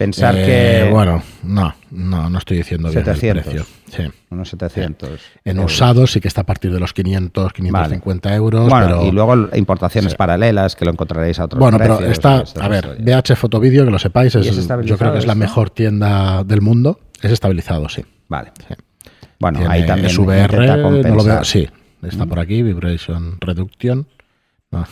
Pensar 0.00 0.34
eh, 0.34 0.46
que. 0.46 0.90
Bueno, 0.90 1.22
no, 1.42 1.74
no, 1.90 2.30
no 2.30 2.38
estoy 2.38 2.56
diciendo 2.56 2.88
bien 2.88 3.04
700. 3.04 3.36
el 3.36 3.52
precio. 3.52 3.66
Sí. 3.94 4.10
Unos 4.30 4.48
700. 4.48 5.20
En 5.44 5.58
euros. 5.58 5.74
usados 5.74 6.12
sí 6.12 6.20
que 6.22 6.28
está 6.28 6.40
a 6.40 6.46
partir 6.46 6.72
de 6.72 6.80
los 6.80 6.94
500, 6.94 7.52
550 7.52 8.34
euros. 8.34 8.70
Bueno, 8.70 8.86
pero, 8.86 9.04
y 9.04 9.10
luego 9.10 9.54
importaciones 9.54 10.12
Sí. 10.12 10.16
paralelas 10.16 10.74
que 10.74 10.86
lo 10.86 10.92
encontraréis 10.92 11.38
a 11.38 11.44
otros 11.44 11.60
bueno, 11.60 11.76
pero 11.76 12.00
está, 12.00 12.42
a 12.58 12.68
ver. 12.68 12.96
VH 12.98 13.36
Fotovideo, 13.36 13.84
que 13.84 13.90
lo 13.90 13.98
sepáis, 13.98 14.34
¿Y 14.36 14.38
es, 14.38 14.56
es 14.56 14.68
yo 14.86 14.96
creo 14.96 15.12
que 15.12 15.18
es 15.18 15.26
la 15.26 15.34
mejor 15.34 15.68
tienda 15.68 16.44
del 16.44 16.62
mundo. 16.62 16.98
Es 17.20 17.30
estabilizado, 17.30 17.86
sí. 17.90 18.02
Vale. 18.26 18.52
Sí. 18.66 18.74
Bueno, 19.38 19.58
Tiene 19.58 19.74
ahí 19.74 19.84
también 19.84 20.08
SVR, 20.08 20.78
no 20.78 21.14
lo 21.14 21.24
veo, 21.24 21.44
sí, 21.44 21.68
está 22.02 22.24
por 22.24 22.38
aquí, 22.38 22.62
Vibration 22.62 23.36
Reduction. 23.38 24.06
No, 24.70 24.86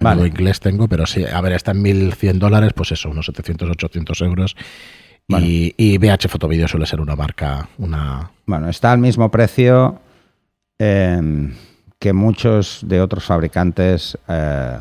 Vale. 0.00 0.28
inglés 0.28 0.60
tengo, 0.60 0.88
pero 0.88 1.06
sí, 1.06 1.24
a 1.24 1.40
ver, 1.40 1.52
está 1.52 1.72
en 1.72 1.82
1100 1.82 2.38
dólares, 2.38 2.72
pues 2.74 2.92
eso, 2.92 3.10
unos 3.10 3.26
700, 3.26 3.70
800 3.70 4.20
euros. 4.22 4.56
Y, 5.28 5.74
y 5.76 5.98
VH 5.98 6.28
Fotovideo 6.28 6.68
suele 6.68 6.86
ser 6.86 7.00
una 7.00 7.14
marca, 7.14 7.68
una... 7.76 8.30
Bueno, 8.46 8.70
está 8.70 8.92
al 8.92 8.98
mismo 8.98 9.30
precio 9.30 10.00
eh, 10.78 11.50
que 11.98 12.12
muchos 12.12 12.80
de 12.82 13.00
otros 13.00 13.24
fabricantes. 13.24 14.16
eh, 14.26 14.78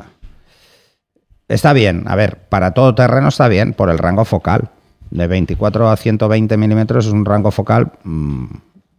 está 1.50 1.74
bien, 1.74 2.04
a 2.08 2.16
ver, 2.16 2.38
para 2.48 2.72
todo 2.72 2.96
terreno 2.96 3.28
está 3.28 3.48
bien 3.50 3.74
por 3.74 3.90
el 3.90 3.98
rango 3.98 4.24
focal. 4.24 4.70
De 5.10 5.28
24 5.28 5.90
a 5.90 5.98
120 5.98 6.58
milímetros 6.58 7.06
es 7.08 7.12
un 7.12 7.26
rango 7.26 7.50
focal 7.52 7.92
mm, 8.04 8.46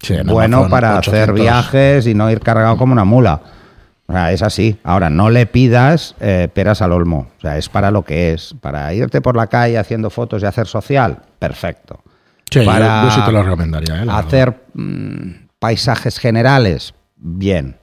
Sí, 0.00 0.14
bueno 0.24 0.58
Amazon, 0.58 0.70
para 0.70 0.98
hacer 0.98 1.30
800. 1.30 1.34
viajes 1.34 2.06
y 2.06 2.14
no 2.14 2.30
ir 2.30 2.40
cargado 2.40 2.76
como 2.76 2.92
una 2.92 3.04
mula. 3.04 3.40
O 4.08 4.12
sea, 4.12 4.32
es 4.32 4.42
así. 4.42 4.78
Ahora, 4.84 5.10
no 5.10 5.28
le 5.28 5.44
pidas 5.46 6.14
eh, 6.20 6.48
peras 6.52 6.80
al 6.80 6.92
olmo. 6.92 7.28
O 7.36 7.40
sea, 7.42 7.58
es 7.58 7.68
para 7.68 7.90
lo 7.90 8.04
que 8.04 8.32
es. 8.32 8.54
Para 8.60 8.92
irte 8.94 9.20
por 9.20 9.36
la 9.36 9.48
calle 9.48 9.76
haciendo 9.78 10.08
fotos 10.08 10.42
y 10.42 10.46
hacer 10.46 10.66
social, 10.66 11.18
perfecto. 11.38 12.00
Sí, 12.50 12.60
yo- 12.60 12.64
para 12.64 13.04
yo, 13.04 13.10
sí 13.10 13.20
te 13.24 13.32
lo 13.32 13.42
recomendaría. 13.42 14.02
¿eh? 14.02 14.06
La 14.06 14.18
hacer 14.18 14.62
mm, 14.74 15.30
paisajes 15.58 16.18
generales, 16.18 16.94
bien. 17.16 17.76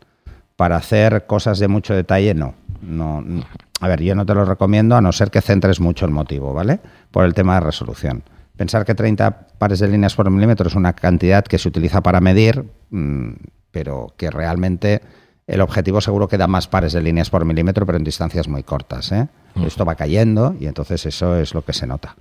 Para 0.55 0.77
hacer 0.77 1.25
cosas 1.27 1.60
de 1.60 1.67
mucho 1.67 1.94
detalle, 1.94 2.34
no. 2.34 2.55
no. 2.82 3.20
n- 3.20 3.44
A 3.82 3.88
ver, 3.88 4.01
yo 4.01 4.15
no 4.15 4.25
te 4.25 4.34
lo 4.34 4.46
recomiendo 4.46 4.96
a 4.96 5.01
no 5.01 5.12
ser 5.12 5.29
que 5.29 5.41
centres 5.41 5.79
mucho 5.79 6.05
el 6.05 6.12
motivo, 6.12 6.53
¿vale? 6.53 6.79
Por 7.12 7.25
el 7.25 7.34
tema 7.36 7.55
de 7.55 7.60
resolución. 7.60 8.24
Pensar 8.58 8.84
que 8.86 8.96
30 8.96 9.48
pares 9.60 9.79
de 9.79 9.89
líneas 9.89 10.15
por 10.15 10.27
milímetro 10.32 10.67
es 10.70 10.75
una 10.75 10.94
cantidad 10.94 11.44
que 11.44 11.60
se 11.60 11.67
utiliza 11.67 12.01
para 12.01 12.20
medir, 12.22 12.63
mm, 12.89 13.34
pero 13.70 14.13
que 14.17 14.32
realmente 14.32 15.01
el 15.47 15.61
objetivo 15.61 16.01
seguro 16.01 16.27
que 16.27 16.37
da 16.37 16.47
más 16.47 16.67
pares 16.67 16.93
de 16.93 17.01
líneas 17.01 17.29
por 17.29 17.45
milímetro, 17.45 17.85
pero 17.85 17.97
en 17.97 18.03
distancias 18.03 18.47
muy 18.47 18.63
cortas. 18.63 19.11
¿eh? 19.11 19.27
Esto 19.65 19.85
va 19.85 19.95
cayendo 19.95 20.55
y 20.59 20.67
entonces 20.67 21.05
eso 21.05 21.37
es 21.37 21.53
lo 21.53 21.63
que 21.63 21.73
se 21.73 21.85
nota. 21.85 22.15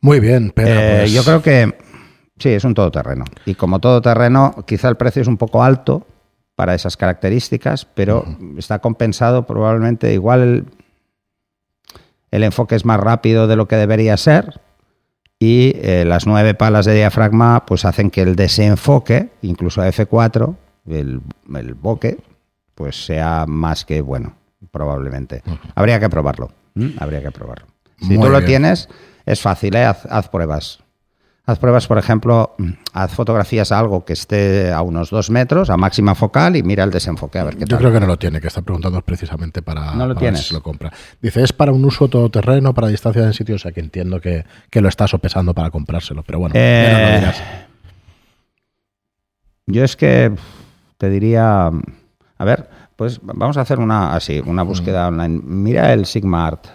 Muy 0.00 0.20
bien, 0.20 0.52
pero 0.54 0.68
Eh, 0.80 0.96
pues, 1.00 1.12
Yo 1.12 1.24
creo 1.24 1.42
que 1.42 1.76
sí, 2.38 2.50
es 2.50 2.64
un 2.64 2.74
todoterreno. 2.74 3.24
Y 3.44 3.54
como 3.54 3.80
todoterreno, 3.80 4.64
quizá 4.66 4.88
el 4.88 4.96
precio 4.96 5.22
es 5.22 5.28
un 5.28 5.36
poco 5.36 5.62
alto 5.62 6.06
para 6.54 6.74
esas 6.74 6.96
características, 6.96 7.84
pero 7.84 8.24
está 8.56 8.78
compensado 8.78 9.46
probablemente 9.46 10.14
igual 10.14 10.40
el, 10.42 10.64
el 12.30 12.44
enfoque 12.44 12.76
es 12.76 12.86
más 12.86 12.98
rápido 12.98 13.46
de 13.46 13.56
lo 13.56 13.68
que 13.68 13.76
debería 13.76 14.16
ser 14.16 14.60
y 15.38 15.72
eh, 15.76 16.04
las 16.06 16.26
nueve 16.26 16.54
palas 16.54 16.86
de 16.86 16.94
diafragma 16.94 17.66
pues 17.66 17.84
hacen 17.84 18.10
que 18.10 18.22
el 18.22 18.36
desenfoque, 18.36 19.28
incluso 19.42 19.82
a 19.82 19.88
F4, 19.88 20.56
el, 20.88 21.20
el 21.54 21.74
bokeh, 21.74 22.18
pues 22.74 23.04
sea 23.06 23.44
más 23.46 23.84
que 23.84 24.00
bueno, 24.00 24.34
probablemente. 24.70 25.42
Habría 25.74 25.98
que 26.00 26.08
probarlo. 26.08 26.50
Habría 26.98 27.22
que 27.22 27.30
probarlo. 27.30 27.66
Si 28.00 28.06
Muy 28.16 28.26
tú 28.26 28.32
lo 28.32 28.38
bien. 28.38 28.46
tienes, 28.46 28.88
es 29.24 29.40
fácil, 29.40 29.74
¿eh? 29.76 29.84
haz, 29.84 30.04
haz 30.06 30.28
pruebas. 30.28 30.80
Haz 31.48 31.60
pruebas, 31.60 31.86
por 31.86 31.96
ejemplo, 31.96 32.56
mm, 32.58 32.70
haz 32.92 33.12
fotografías 33.12 33.70
a 33.70 33.78
algo 33.78 34.04
que 34.04 34.14
esté 34.14 34.72
a 34.72 34.82
unos 34.82 35.10
dos 35.10 35.30
metros, 35.30 35.70
a 35.70 35.76
máxima 35.76 36.16
focal, 36.16 36.56
y 36.56 36.64
mira 36.64 36.82
el 36.82 36.90
desenfoque, 36.90 37.38
a 37.38 37.44
ver 37.44 37.54
qué 37.54 37.60
yo 37.60 37.66
tal. 37.68 37.78
creo 37.78 37.92
que 37.92 38.00
no 38.00 38.06
lo 38.06 38.18
tiene, 38.18 38.40
que 38.40 38.48
está 38.48 38.62
preguntando 38.62 39.00
precisamente 39.02 39.62
para, 39.62 39.94
¿No 39.94 40.08
lo 40.08 40.14
para 40.16 40.32
ver 40.32 40.38
si 40.40 40.52
lo 40.52 40.60
compra. 40.60 40.92
Dice, 41.22 41.44
es 41.44 41.52
para 41.52 41.70
un 41.72 41.84
uso 41.84 42.08
todoterreno, 42.08 42.74
para 42.74 42.88
distancia 42.88 43.22
en 43.22 43.32
sitio, 43.32 43.54
o 43.54 43.58
sea 43.58 43.70
que 43.70 43.78
entiendo 43.78 44.20
que, 44.20 44.44
que 44.70 44.80
lo 44.80 44.88
está 44.88 45.06
sopesando 45.06 45.54
para 45.54 45.70
comprárselo, 45.70 46.24
pero 46.24 46.40
bueno, 46.40 46.54
Eh, 46.58 46.88
ya 46.90 46.98
no 46.98 47.08
lo 47.12 47.14
dirás. 47.20 47.42
Yo 49.66 49.84
es 49.84 49.96
que 49.96 50.32
te 50.98 51.08
diría, 51.10 51.66
a 51.66 52.44
ver, 52.44 52.68
pues 52.96 53.20
vamos 53.22 53.56
a 53.56 53.60
hacer 53.62 53.78
una 53.78 54.14
así, 54.14 54.40
una 54.44 54.62
búsqueda 54.62 55.08
online. 55.08 55.40
Mira 55.44 55.92
el 55.92 56.06
Sigma 56.06 56.46
Art. 56.46 56.66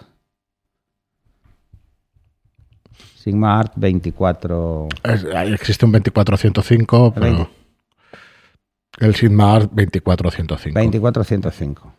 Sigma 3.16 3.60
Art 3.60 3.72
24. 3.76 4.88
Es- 5.04 5.24
ahí 5.34 5.52
existe 5.52 5.84
un 5.86 5.92
2405, 5.92 7.12
pero 7.14 7.48
el 8.98 9.14
Sigma 9.14 9.54
Art 9.54 9.70
2405. 9.72 10.78
2405. 10.78 11.92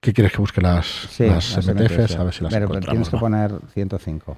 ¿Qué 0.00 0.12
quieres 0.12 0.32
que 0.32 0.38
busque 0.38 0.60
las, 0.60 0.86
Sí, 0.86 1.26
las 1.26 1.56
las 1.56 1.66
MTFs? 1.68 2.16
A 2.16 2.24
ver 2.24 2.34
si 2.34 2.42
las 2.42 2.52
Pero 2.52 2.64
encontramos. 2.66 2.88
tienes 2.90 3.08
que 3.08 3.16
poner 3.18 3.52
105. 3.72 4.36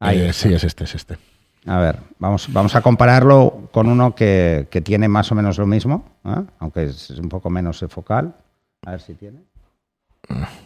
Ahí 0.00 0.18
Eh, 0.20 0.28
está. 0.30 0.48
sí, 0.48 0.54
es 0.54 0.64
este, 0.64 0.84
es 0.84 0.94
este. 0.94 1.18
A 1.66 1.78
ver, 1.78 1.98
vamos, 2.18 2.50
vamos 2.52 2.74
a 2.74 2.80
compararlo 2.80 3.68
con 3.72 3.86
uno 3.88 4.14
que, 4.14 4.66
que 4.70 4.80
tiene 4.80 5.08
más 5.08 5.30
o 5.30 5.34
menos 5.34 5.58
lo 5.58 5.66
mismo, 5.66 6.04
¿eh? 6.24 6.42
aunque 6.58 6.84
es 6.84 7.10
un 7.10 7.28
poco 7.28 7.50
menos 7.50 7.84
focal. 7.88 8.34
A 8.86 8.92
ver 8.92 9.00
si 9.00 9.14
tiene. 9.14 9.40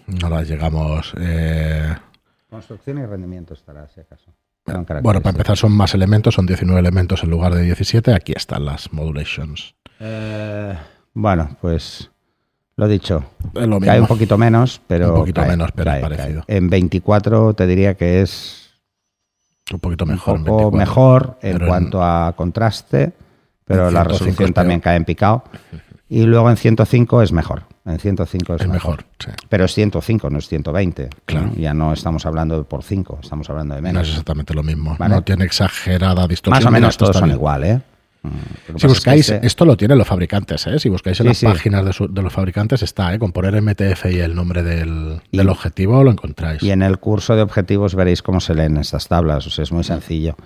No 0.06 0.28
las 0.28 0.48
llegamos. 0.48 1.12
eh, 1.18 1.94
Construcción 2.48 2.98
y 2.98 3.06
rendimiento 3.06 3.54
estará, 3.54 3.88
si 3.88 4.00
acaso. 4.00 4.32
Son 4.66 4.86
bueno, 5.02 5.20
para 5.20 5.30
empezar 5.30 5.56
son 5.56 5.72
más 5.72 5.94
elementos, 5.94 6.34
son 6.34 6.46
19 6.46 6.80
elementos 6.80 7.22
en 7.22 7.30
lugar 7.30 7.54
de 7.54 7.62
17. 7.62 8.14
Aquí 8.14 8.32
están 8.34 8.64
las 8.64 8.92
modulations. 8.92 9.74
Eh, 10.00 10.74
bueno, 11.12 11.56
pues 11.60 12.10
lo 12.76 12.88
dicho. 12.88 13.24
Es 13.54 13.66
lo 13.66 13.78
Cae 13.80 14.00
un 14.00 14.06
poquito 14.06 14.38
menos, 14.38 14.80
pero. 14.86 15.12
Un 15.12 15.20
poquito 15.20 15.40
cae, 15.42 15.50
menos, 15.50 15.70
pero 15.72 15.92
es 15.92 16.00
parecido. 16.00 16.44
En 16.46 16.70
24 16.70 17.54
te 17.54 17.66
diría 17.66 17.94
que 17.94 18.22
es 18.22 18.63
Un 19.72 19.80
poquito 19.80 20.04
mejor. 20.06 20.34
un 20.34 20.40
en 20.40 20.44
poco 20.44 20.70
24. 20.70 20.78
mejor 20.78 21.38
en 21.42 21.66
cuanto 21.66 22.02
a 22.02 22.32
contraste, 22.36 23.12
pero 23.64 23.90
la 23.90 24.02
105 24.04 24.08
resolución 24.12 24.48
es 24.50 24.54
también 24.54 24.80
cae 24.80 24.96
en 24.96 25.04
picado. 25.04 25.44
Y 26.08 26.24
luego 26.24 26.50
en 26.50 26.56
105 26.56 27.22
es 27.22 27.32
mejor. 27.32 27.62
En 27.86 27.98
105 27.98 28.54
es, 28.54 28.60
Es 28.62 28.68
mejor. 28.68 29.04
sí. 29.18 29.30
Pero 29.48 29.64
es 29.64 29.74
105, 29.74 30.30
no 30.30 30.38
es 30.38 30.48
120. 30.48 31.08
Claro. 31.26 31.46
¿no? 31.48 31.54
Ya 31.54 31.74
no 31.74 31.92
estamos 31.92 32.24
hablando 32.26 32.58
de 32.58 32.64
por 32.64 32.82
5, 32.82 33.20
estamos 33.22 33.48
hablando 33.50 33.74
de 33.74 33.80
No 33.82 33.88
es 33.88 33.94
menos. 33.94 34.08
exactamente 34.10 34.54
lo 34.54 34.62
mismo. 34.62 34.96
Vale. 34.98 35.14
No 35.14 35.22
tiene 35.22 35.44
exagerada 35.44 36.26
distorsión. 36.28 36.62
Más 36.62 36.66
o 36.66 36.70
menos 36.70 36.96
todos 36.96 37.16
son 37.16 37.30
igual, 37.30 37.64
¿eh? 37.64 37.80
Mm, 38.24 38.28
Si 38.28 38.72
pasa 38.72 38.74
es 38.74 38.80
que 38.82 38.86
buscáis, 38.88 39.28
este- 39.30 39.46
esto 39.46 39.64
lo 39.66 39.76
tienen 39.76 39.98
los 39.98 40.08
fabricantes, 40.08 40.66
¿eh? 40.66 40.78
Si 40.78 40.88
buscáis 40.88 41.20
en 41.20 41.24
Sí, 41.24 41.28
las 41.28 41.38
sí. 41.38 41.46
páginas 41.46 41.84
de, 41.84 41.92
su- 41.92 42.08
de 42.12 42.22
los 42.22 42.32
fabricantes 42.32 42.82
está, 42.82 43.12
¿eh? 43.14 43.18
Con 43.18 43.32
poner 43.32 43.54
MTF 43.60 44.06
y 44.10 44.18
el 44.20 44.34
nombre 44.34 44.62
del, 44.62 45.20
Y- 45.30 45.36
del 45.36 45.48
objetivo 45.50 46.02
lo 46.02 46.10
encontráis. 46.10 46.62
Y 46.62 46.70
en 46.70 46.82
el 46.82 46.98
curso 46.98 47.36
de 47.36 47.42
objetivos 47.42 47.94
veréis 47.94 48.22
cómo 48.22 48.40
se 48.40 48.54
leen 48.54 48.76
estas 48.78 49.08
tablas, 49.08 49.46
o 49.46 49.50
sea, 49.50 49.62
es 49.62 49.72
muy 49.72 49.84
sencillo. 49.84 50.36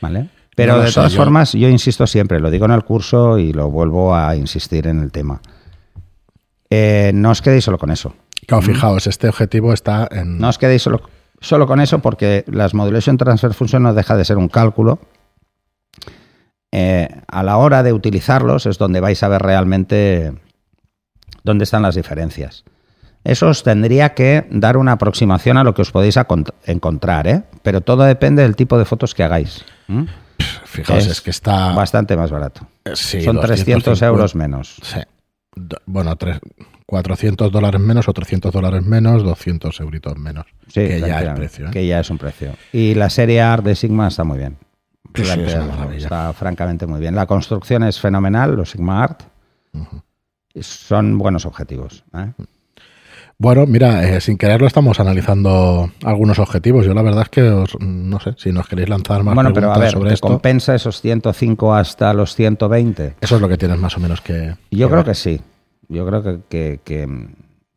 ¿Vale? 0.00 0.28
Pero 0.54 0.76
No 0.76 0.82
de 0.84 0.92
todas 0.92 1.12
yo- 1.12 1.18
formas, 1.18 1.52
yo 1.52 1.68
insisto 1.68 2.06
siempre, 2.06 2.40
lo 2.40 2.50
digo 2.50 2.64
en 2.64 2.70
el 2.70 2.82
curso 2.84 3.38
y 3.38 3.52
lo 3.52 3.70
vuelvo 3.70 4.14
a 4.14 4.34
insistir 4.36 4.86
en 4.86 5.00
el 5.00 5.10
tema. 5.10 5.40
Eh, 6.70 7.12
no 7.14 7.30
os 7.30 7.42
quedéis 7.42 7.64
solo 7.64 7.78
con 7.78 7.90
eso. 7.90 8.14
Claro, 8.46 8.62
fijaos, 8.62 9.06
este 9.06 9.28
objetivo 9.28 9.72
está 9.72 10.08
en. 10.10 10.38
No 10.38 10.48
os 10.48 10.58
quedéis 10.58 10.82
solo, 10.82 11.02
solo 11.40 11.66
con 11.66 11.80
eso 11.80 11.98
porque 12.00 12.44
las 12.46 12.74
Modulation 12.74 13.16
Transfer 13.18 13.52
Function 13.54 13.82
no 13.82 13.94
deja 13.94 14.16
de 14.16 14.24
ser 14.24 14.36
un 14.38 14.48
cálculo. 14.48 14.98
Eh, 16.78 17.08
a 17.28 17.42
la 17.42 17.56
hora 17.56 17.82
de 17.82 17.94
utilizarlos 17.94 18.66
es 18.66 18.76
donde 18.76 19.00
vais 19.00 19.22
a 19.22 19.28
ver 19.28 19.40
realmente 19.40 20.34
dónde 21.42 21.64
están 21.64 21.80
las 21.80 21.94
diferencias. 21.94 22.64
Eso 23.24 23.48
os 23.48 23.62
tendría 23.62 24.12
que 24.12 24.46
dar 24.50 24.76
una 24.76 24.92
aproximación 24.92 25.56
a 25.56 25.64
lo 25.64 25.72
que 25.72 25.80
os 25.80 25.90
podéis 25.90 26.18
encontrar, 26.66 27.26
¿eh? 27.28 27.44
pero 27.62 27.80
todo 27.80 28.02
depende 28.04 28.42
del 28.42 28.56
tipo 28.56 28.78
de 28.78 28.84
fotos 28.84 29.14
que 29.14 29.22
hagáis. 29.22 29.64
¿m? 29.88 30.06
Fijaos, 30.66 31.06
es, 31.06 31.22
que 31.22 31.30
está. 31.30 31.72
bastante 31.72 32.14
más 32.14 32.30
barato. 32.30 32.68
eh, 32.84 32.90
sí, 32.94 33.22
Son 33.22 33.40
300 33.40 33.82
250. 33.84 34.06
euros 34.06 34.34
menos. 34.34 34.76
Sí. 34.82 35.00
Bueno, 35.86 36.14
tres- 36.16 36.40
400 36.84 37.50
dólares 37.50 37.80
menos 37.80 38.06
o 38.06 38.12
300 38.12 38.52
dólares 38.52 38.82
menos, 38.84 39.22
200 39.24 39.80
euritos 39.80 40.18
menos. 40.18 40.44
Sí, 40.68 40.86
que 40.86 41.00
ya 41.00 41.20
es 41.22 41.30
precio. 41.34 41.66
¿eh? 41.68 41.70
Que 41.72 41.86
ya 41.86 42.00
es 42.00 42.10
un 42.10 42.18
precio. 42.18 42.52
Y 42.70 42.94
la 42.94 43.08
serie 43.08 43.40
ART 43.40 43.64
de 43.64 43.74
Sigma 43.74 44.08
está 44.08 44.24
muy 44.24 44.36
bien. 44.36 44.58
Es 45.22 46.02
está 46.04 46.32
francamente 46.32 46.86
muy 46.86 47.00
bien. 47.00 47.14
La 47.14 47.26
construcción 47.26 47.82
es 47.84 48.00
fenomenal, 48.00 48.54
los 48.56 48.70
Sigma 48.70 49.02
Art. 49.04 49.22
Son 50.60 51.18
buenos 51.18 51.44
objetivos. 51.44 52.04
¿eh? 52.14 52.32
Bueno, 53.38 53.66
mira, 53.66 54.02
eh, 54.08 54.20
sin 54.22 54.38
quererlo 54.38 54.66
estamos 54.66 54.98
analizando 54.98 55.90
algunos 56.04 56.38
objetivos. 56.38 56.86
Yo 56.86 56.94
la 56.94 57.02
verdad 57.02 57.24
es 57.24 57.28
que 57.28 57.42
os- 57.42 57.76
no 57.80 58.18
sé 58.18 58.34
si 58.38 58.50
nos 58.50 58.66
queréis 58.66 58.88
lanzar 58.88 59.22
más 59.22 59.34
Bueno, 59.34 59.52
pero 59.52 59.72
a 59.72 59.78
ver, 59.78 59.90
sobre 59.90 60.08
¿te 60.08 60.14
esto. 60.14 60.28
compensa 60.28 60.74
esos 60.74 61.02
105 61.02 61.74
hasta 61.74 62.14
los 62.14 62.34
120? 62.34 63.16
Eso 63.20 63.36
es 63.36 63.42
lo 63.42 63.48
que 63.48 63.58
tienes 63.58 63.78
más 63.78 63.94
o 63.96 64.00
menos 64.00 64.22
que. 64.22 64.54
Yo 64.70 64.86
que 64.86 64.90
creo 64.92 64.96
ver. 64.96 65.04
que 65.04 65.14
sí. 65.14 65.40
Yo 65.88 66.06
creo 66.06 66.22
que, 66.22 66.38
que, 66.48 66.80
que- 66.82 67.28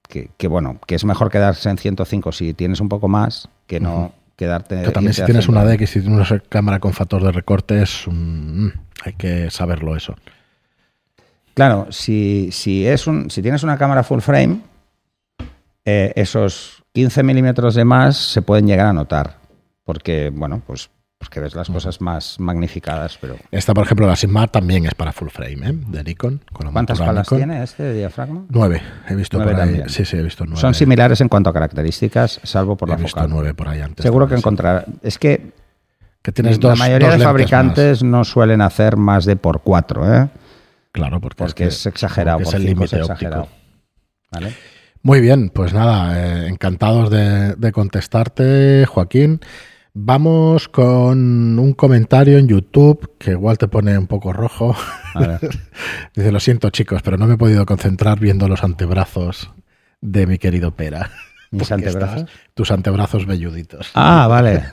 que- 0.07 0.31
que, 0.37 0.47
bueno, 0.47 0.79
que 0.87 0.95
es 0.95 1.03
mejor 1.03 1.29
quedarse 1.29 1.69
en 1.69 1.77
105 1.77 2.31
si 2.31 2.53
tienes 2.53 2.79
un 2.79 2.87
poco 2.89 3.09
más 3.09 3.49
que 3.67 3.79
no 3.81 4.13
quedarte. 4.39 4.81
Que 4.83 4.91
también 4.91 5.13
si 5.13 5.23
tienes 5.23 5.47
una 5.47 5.61
120. 5.61 5.85
DX 5.85 5.95
y 5.95 6.01
tienes 6.01 6.31
una 6.31 6.39
cámara 6.49 6.79
con 6.79 6.93
factor 6.93 7.21
de 7.23 7.31
recorte, 7.31 7.81
es 7.83 8.07
un- 8.07 8.65
mm, 8.65 8.71
hay 9.05 9.13
que 9.13 9.51
saberlo 9.51 9.95
eso. 9.95 10.15
Claro, 11.53 11.87
si, 11.91 12.49
si, 12.51 12.87
es 12.87 13.05
un, 13.05 13.29
si 13.29 13.41
tienes 13.41 13.63
una 13.63 13.77
cámara 13.77 14.03
full 14.03 14.19
frame, 14.21 14.61
eh, 15.85 16.13
esos 16.15 16.83
15 16.93 17.21
milímetros 17.23 17.75
de 17.75 17.83
más 17.85 18.17
se 18.17 18.41
pueden 18.41 18.65
llegar 18.67 18.87
a 18.87 18.93
notar. 18.93 19.37
Porque, 19.83 20.29
bueno, 20.33 20.61
pues, 20.65 20.89
pues 21.19 21.29
que 21.29 21.41
ves 21.41 21.53
las 21.53 21.69
cosas 21.69 21.99
más 22.01 22.39
magnificadas, 22.39 23.17
pero. 23.19 23.35
Esta, 23.51 23.73
por 23.73 23.83
ejemplo, 23.83 24.07
la 24.07 24.15
Sigma 24.15 24.47
también 24.47 24.85
es 24.85 24.95
para 24.95 25.11
full 25.11 25.27
frame, 25.27 25.69
¿eh? 25.69 25.73
De 25.87 26.03
Nikon. 26.03 26.41
Con 26.51 26.65
la 26.67 26.71
¿Cuántas 26.71 26.97
palas 26.97 27.27
Nikon. 27.27 27.37
tiene 27.37 27.61
este 27.63 27.83
de 27.83 27.93
diafragma? 27.93 28.45
Nueve. 28.49 28.81
He 29.07 29.15
visto 29.15 29.37
Nueve 29.37 29.51
por 29.51 29.61
ahí. 29.61 29.83
Sí, 29.87 30.05
sí, 30.05 30.15
he 30.17 30.21
visto 30.23 30.45
nueve. 30.45 30.61
Son 30.61 30.73
similares 30.73 31.19
en 31.21 31.27
cuanto 31.27 31.49
a 31.49 31.53
características, 31.53 32.39
salvo 32.43 32.75
por 32.77 32.87
He 32.87 32.91
la 32.93 32.97
visto 32.97 33.11
focal. 33.17 33.29
nueve 33.29 33.53
por 33.53 33.67
ahí 33.67 33.81
antes. 33.81 34.01
Seguro 34.03 34.27
que 34.27 34.35
sí. 34.35 34.39
encontrar. 34.39 34.85
Es 35.03 35.17
que 35.19 35.51
Que 36.21 36.31
tienes 36.31 36.63
la 36.63 36.69
dos 36.69 36.79
mayoría 36.79 37.09
dos 37.09 37.19
de 37.19 37.23
fabricantes 37.25 38.01
no 38.03 38.23
suelen 38.23 38.61
hacer 38.61 38.95
más 38.95 39.25
de 39.25 39.35
por 39.35 39.61
cuatro, 39.61 40.11
¿eh? 40.13 40.29
Claro, 40.93 41.19
porque, 41.19 41.43
porque 41.43 41.65
es, 41.65 41.85
exagerado, 41.85 42.39
es 42.39 42.53
el 42.53 42.61
es 42.63 42.69
límite 42.69 42.97
exagerado. 42.97 43.41
óptico. 43.43 43.59
¿Vale? 44.31 44.53
Muy 45.01 45.19
bien, 45.21 45.49
pues 45.49 45.73
nada, 45.73 46.17
eh, 46.17 46.47
encantados 46.47 47.09
de, 47.09 47.55
de 47.55 47.71
contestarte, 47.71 48.85
Joaquín. 48.85 49.39
Vamos 50.01 50.69
con 50.69 51.59
un 51.59 51.73
comentario 51.73 52.37
en 52.37 52.47
YouTube 52.47 53.15
que 53.19 53.31
igual 53.31 53.57
te 53.57 53.67
pone 53.67 53.97
un 53.97 54.07
poco 54.07 54.31
rojo. 54.31 54.73
Dice, 56.15 56.31
lo 56.31 56.39
siento 56.39 56.69
chicos, 56.69 57.01
pero 57.01 57.17
no 57.17 57.27
me 57.27 57.33
he 57.33 57.37
podido 57.37 57.65
concentrar 57.65 58.17
viendo 58.17 58.47
los 58.47 58.63
antebrazos 58.63 59.51
de 59.99 60.25
mi 60.25 60.37
querido 60.37 60.71
Pera. 60.71 61.11
¿Mis 61.51 61.69
antebrazos? 61.73 62.21
estabas- 62.21 62.31
tus 62.53 62.71
antebrazos 62.71 63.25
velluditos. 63.25 63.91
Ah, 63.93 64.27
vale. 64.29 64.63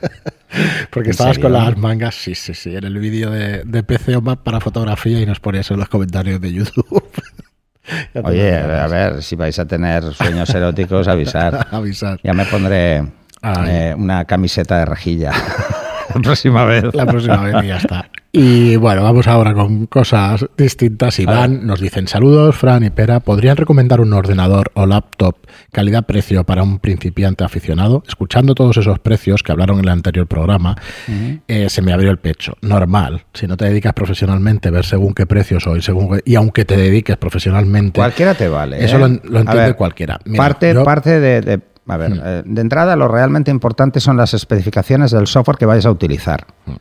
Porque 0.91 1.09
¿en 1.09 1.11
estabas 1.11 1.35
serio? 1.35 1.49
con 1.49 1.53
las 1.53 1.77
mangas, 1.77 2.15
sí, 2.15 2.33
sí, 2.33 2.53
sí, 2.53 2.73
en 2.77 2.85
el 2.85 2.97
vídeo 2.97 3.29
de, 3.29 3.63
de 3.65 3.83
PC 3.83 4.15
o 4.15 4.21
Mac 4.21 4.43
para 4.43 4.61
fotografía 4.61 5.19
y 5.19 5.25
nos 5.25 5.41
ponías 5.41 5.69
en 5.71 5.77
los 5.79 5.89
comentarios 5.89 6.39
de 6.39 6.53
YouTube. 6.53 7.03
Oye, 8.23 8.55
a 8.55 8.87
ver, 8.87 9.21
si 9.23 9.35
vais 9.35 9.59
a 9.59 9.65
tener 9.65 10.03
sueños 10.13 10.49
eróticos, 10.51 11.07
avisar. 11.09 11.67
Avisar. 11.71 12.17
Ya 12.23 12.33
me 12.33 12.45
pondré. 12.45 13.03
Eh, 13.67 13.95
una 13.97 14.25
camiseta 14.25 14.79
de 14.79 14.85
rejilla. 14.85 15.31
La 16.13 16.21
próxima 16.21 16.63
vez. 16.63 16.85
La 16.93 17.05
próxima 17.05 17.37
vez 17.43 17.55
y 17.63 17.67
ya 17.67 17.77
está. 17.77 18.09
Y 18.39 18.75
bueno, 18.75 19.01
vamos 19.01 19.25
ahora 19.27 19.53
con 19.55 19.87
cosas 19.87 20.45
distintas. 20.55 21.17
Iván 21.17 21.65
nos 21.65 21.79
dicen 21.81 22.07
saludos, 22.07 22.55
Fran 22.55 22.83
y 22.83 22.91
Pera. 22.91 23.19
¿Podrían 23.19 23.57
recomendar 23.57 23.99
un 23.99 24.13
ordenador 24.13 24.69
o 24.75 24.85
laptop 24.85 25.37
calidad-precio 25.71 26.43
para 26.43 26.61
un 26.61 26.77
principiante 26.77 27.43
aficionado? 27.43 28.03
Escuchando 28.07 28.53
todos 28.53 28.77
esos 28.77 28.99
precios 28.99 29.41
que 29.41 29.51
hablaron 29.53 29.79
en 29.79 29.85
el 29.85 29.89
anterior 29.89 30.27
programa, 30.27 30.75
eh, 31.47 31.67
se 31.69 31.81
me 31.81 31.93
abrió 31.93 32.11
el 32.11 32.17
pecho. 32.19 32.53
Normal. 32.61 33.23
Si 33.33 33.47
no 33.47 33.57
te 33.57 33.65
dedicas 33.65 33.93
profesionalmente, 33.93 34.69
ver 34.69 34.85
según 34.85 35.15
qué 35.15 35.25
precios 35.25 35.65
hoy, 35.65 35.81
según 35.81 36.17
qué- 36.17 36.21
y 36.25 36.35
aunque 36.35 36.63
te 36.63 36.77
dediques 36.77 37.17
profesionalmente, 37.17 37.99
Cualquiera 37.99 38.35
te 38.35 38.49
vale. 38.49 38.83
Eso 38.83 38.97
¿eh? 38.97 38.99
lo 38.99 39.05
A 39.05 39.09
entiende 39.41 39.53
ver, 39.55 39.75
cualquiera. 39.75 40.19
Mira, 40.25 40.43
parte, 40.43 40.73
yo- 40.75 40.83
parte 40.83 41.19
de, 41.19 41.41
de- 41.41 41.59
A 41.87 41.97
ver, 41.97 42.21
eh, 42.23 42.43
de 42.45 42.61
entrada 42.61 42.95
lo 42.95 43.07
realmente 43.07 43.51
importante 43.51 43.99
son 43.99 44.17
las 44.17 44.33
especificaciones 44.33 45.11
del 45.11 45.27
software 45.27 45.57
que 45.57 45.65
vayas 45.65 45.85
a 45.85 45.91
utilizar. 45.91 46.45
Hmm. 46.65 46.75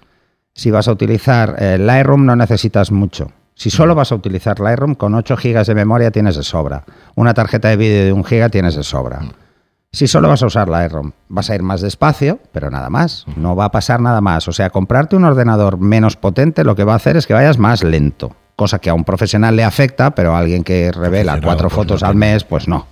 Si 0.54 0.70
vas 0.70 0.88
a 0.88 0.92
utilizar 0.92 1.56
eh, 1.58 1.78
Lightroom 1.78 2.24
no 2.26 2.34
necesitas 2.34 2.90
mucho. 2.90 3.30
Si 3.54 3.70
solo 3.70 3.94
Hmm. 3.94 3.98
vas 3.98 4.12
a 4.12 4.14
utilizar 4.16 4.58
Lightroom, 4.60 4.94
con 4.94 5.14
8 5.14 5.36
GB 5.36 5.64
de 5.64 5.74
memoria 5.74 6.10
tienes 6.10 6.36
de 6.36 6.42
sobra. 6.42 6.84
Una 7.14 7.34
tarjeta 7.34 7.68
de 7.68 7.76
vídeo 7.76 8.04
de 8.04 8.12
1 8.12 8.22
GB 8.22 8.50
tienes 8.50 8.74
de 8.74 8.82
sobra. 8.82 9.20
Hmm. 9.20 9.30
Si 9.92 10.06
solo 10.06 10.28
vas 10.28 10.42
a 10.42 10.46
usar 10.46 10.68
Lightroom, 10.68 11.12
vas 11.28 11.48
a 11.48 11.54
ir 11.54 11.62
más 11.62 11.80
despacio, 11.80 12.38
pero 12.52 12.70
nada 12.70 12.90
más. 12.90 13.24
Hmm. 13.26 13.42
No 13.42 13.56
va 13.56 13.66
a 13.66 13.70
pasar 13.70 14.00
nada 14.00 14.20
más. 14.20 14.48
O 14.48 14.52
sea, 14.52 14.70
comprarte 14.70 15.16
un 15.16 15.24
ordenador 15.24 15.78
menos 15.78 16.16
potente 16.16 16.64
lo 16.64 16.74
que 16.74 16.84
va 16.84 16.94
a 16.94 16.96
hacer 16.96 17.16
es 17.16 17.26
que 17.26 17.34
vayas 17.34 17.58
más 17.58 17.82
lento. 17.84 18.34
Cosa 18.56 18.78
que 18.78 18.88
a 18.90 18.94
un 18.94 19.04
profesional 19.04 19.54
le 19.54 19.64
afecta, 19.64 20.14
pero 20.14 20.34
a 20.34 20.38
alguien 20.38 20.64
que 20.64 20.90
revela 20.90 21.38
cuatro 21.42 21.68
pues 21.68 21.74
fotos 21.74 22.02
no 22.02 22.08
al 22.08 22.14
mes, 22.14 22.44
pues 22.44 22.66
no. 22.68 22.86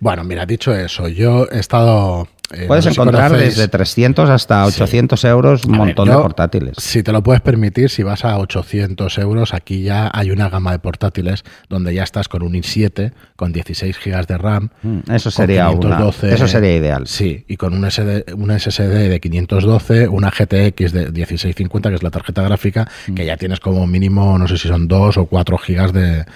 Bueno, 0.00 0.24
mira, 0.24 0.46
dicho 0.46 0.74
eso, 0.74 1.08
yo 1.08 1.46
he 1.50 1.58
estado... 1.58 2.28
eh, 2.52 2.66
Puedes 2.66 2.84
no 2.84 2.90
sé 2.90 2.94
si 2.94 3.00
encontrar 3.00 3.32
conocéis- 3.32 3.38
desde 3.44 3.68
300 3.68 4.28
hasta 4.30 4.64
Sí. 4.66 4.74
800 4.82 5.24
euros 5.24 5.64
un 5.64 5.74
A 5.74 5.78
ver, 5.78 5.86
montón 5.86 6.08
yo, 6.08 6.16
de 6.16 6.22
portátiles. 6.22 6.74
Si 6.78 7.02
te 7.02 7.10
lo 7.12 7.22
puedes 7.22 7.40
permitir, 7.40 7.88
si 7.88 8.02
vas 8.02 8.24
a 8.26 8.36
800 8.38 9.16
euros, 9.18 9.54
aquí 9.54 9.82
ya 9.82 10.10
hay 10.12 10.30
una 10.30 10.48
gama 10.50 10.72
de 10.72 10.78
portátiles 10.78 11.44
donde 11.70 11.94
ya 11.94 12.02
estás 12.02 12.28
con 12.28 12.42
un 12.42 12.52
i7 12.52 13.12
con 13.36 13.52
16 13.52 13.96
gigas 13.96 14.26
de 14.26 14.36
RAM. 14.38 14.68
Mm, 14.82 14.98
Eso 15.12 15.30
sería, 15.30 15.70
una- 15.70 15.80
512, 15.80 16.34
eso 16.34 16.46
sería 16.48 16.76
ideal. 16.76 17.06
Sí, 17.06 17.44
y 17.48 17.56
con 17.56 17.72
un, 17.74 17.84
SD, 17.90 18.34
un 18.34 18.50
SSD 18.50 19.08
de 19.08 19.20
512, 19.20 20.08
una 20.08 20.30
GTX 20.30 20.92
de 20.92 21.10
1650, 21.10 21.88
que 21.88 21.94
es 21.96 22.02
la 22.02 22.10
tarjeta 22.10 22.42
gráfica, 22.42 22.86
Mm. 23.08 23.14
que 23.14 23.24
ya 23.26 23.36
tienes 23.38 23.60
como 23.60 23.86
mínimo, 23.86 24.36
no 24.38 24.46
sé 24.46 24.58
si 24.58 24.68
son 24.68 24.88
2 24.88 25.16
o 25.16 25.24
4 25.26 25.56
gigas 25.58 25.92
de, 25.94 26.26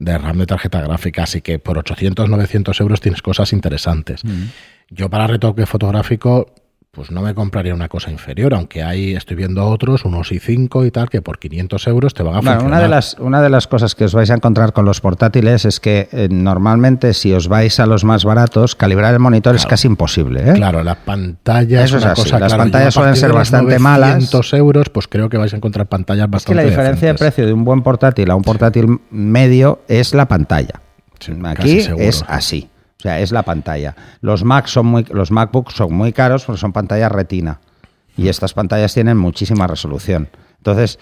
de 0.00 0.18
RAM 0.18 0.38
de 0.38 0.46
tarjeta 0.46 0.80
gráfica. 0.80 1.22
Así 1.22 1.40
que 1.40 1.60
por 1.60 1.78
800, 1.78 2.28
900 2.28 2.80
euros 2.80 3.00
tienes 3.00 3.22
cosas 3.22 3.52
interesantes. 3.52 4.24
Mm. 4.24 4.46
Yo 4.88 5.08
para 5.08 5.28
retoque 5.28 5.66
fotográfico, 5.66 6.52
pues 6.92 7.12
no 7.12 7.22
me 7.22 7.34
compraría 7.34 7.72
una 7.72 7.88
cosa 7.88 8.10
inferior, 8.10 8.52
aunque 8.52 8.82
ahí 8.82 9.14
estoy 9.14 9.36
viendo 9.36 9.64
otros, 9.68 10.04
unos 10.04 10.32
i5 10.32 10.84
y 10.88 10.90
tal, 10.90 11.08
que 11.08 11.22
por 11.22 11.38
500 11.38 11.86
euros 11.86 12.14
te 12.14 12.24
van 12.24 12.34
a 12.34 12.38
Bueno, 12.38 12.52
funcionar. 12.54 12.78
una 12.78 12.82
de, 12.82 12.88
las, 12.88 13.16
una 13.20 13.42
de 13.42 13.48
las 13.48 13.68
cosas 13.68 13.94
que 13.94 14.04
os 14.06 14.12
vais 14.14 14.28
a 14.30 14.34
encontrar 14.34 14.72
con 14.72 14.84
los 14.84 15.00
portátiles 15.00 15.64
es 15.66 15.78
que 15.78 16.08
eh, 16.10 16.26
normalmente 16.32 17.14
si 17.14 17.32
os 17.32 17.46
vais 17.46 17.78
a 17.78 17.86
los 17.86 18.02
más 18.02 18.24
baratos, 18.24 18.74
calibrar 18.74 19.12
el 19.14 19.20
monitor 19.20 19.54
es 19.54 19.66
casi 19.66 19.86
imposible. 19.86 20.50
¿eh? 20.50 20.54
Claro, 20.54 20.82
la 20.82 20.96
pantalla 20.96 21.84
Eso 21.84 21.98
es 21.98 22.02
es 22.02 22.04
una 22.06 22.12
así, 22.12 22.22
cosa. 22.24 22.38
las 22.40 22.48
claro, 22.48 22.62
pantallas 22.64 22.94
suelen 22.94 23.16
ser 23.16 23.32
bastante 23.32 23.78
malas. 23.78 24.10
900 24.14 24.52
euros, 24.54 24.88
pues 24.88 25.06
creo 25.06 25.28
que 25.28 25.36
vais 25.36 25.52
a 25.52 25.56
encontrar 25.56 25.86
pantallas 25.86 26.24
Es 26.24 26.28
que 26.28 26.32
bastante 26.32 26.62
la 26.64 26.68
diferencia 26.68 27.08
de 27.08 27.14
precio 27.14 27.46
de 27.46 27.52
un 27.52 27.64
buen 27.64 27.82
portátil 27.82 28.28
a 28.32 28.34
un 28.34 28.42
portátil 28.42 28.98
medio 29.12 29.82
es 29.86 30.12
la 30.12 30.26
pantalla. 30.26 30.80
Sí, 31.20 31.32
Aquí 31.44 31.78
es 31.98 32.16
sí. 32.16 32.24
así. 32.26 32.69
O 33.00 33.02
sea, 33.02 33.18
es 33.20 33.32
la 33.32 33.42
pantalla. 33.42 33.96
Los 34.20 34.44
Mac 34.44 34.66
son 34.66 34.86
muy, 34.86 35.04
los 35.10 35.30
MacBooks 35.30 35.74
son 35.74 35.92
muy 35.94 36.12
caros 36.12 36.44
porque 36.44 36.60
son 36.60 36.72
pantallas 36.72 37.10
retina. 37.10 37.60
Y 38.16 38.28
estas 38.28 38.52
pantallas 38.52 38.92
tienen 38.92 39.16
muchísima 39.16 39.66
resolución. 39.66 40.28
Entonces, 40.58 40.98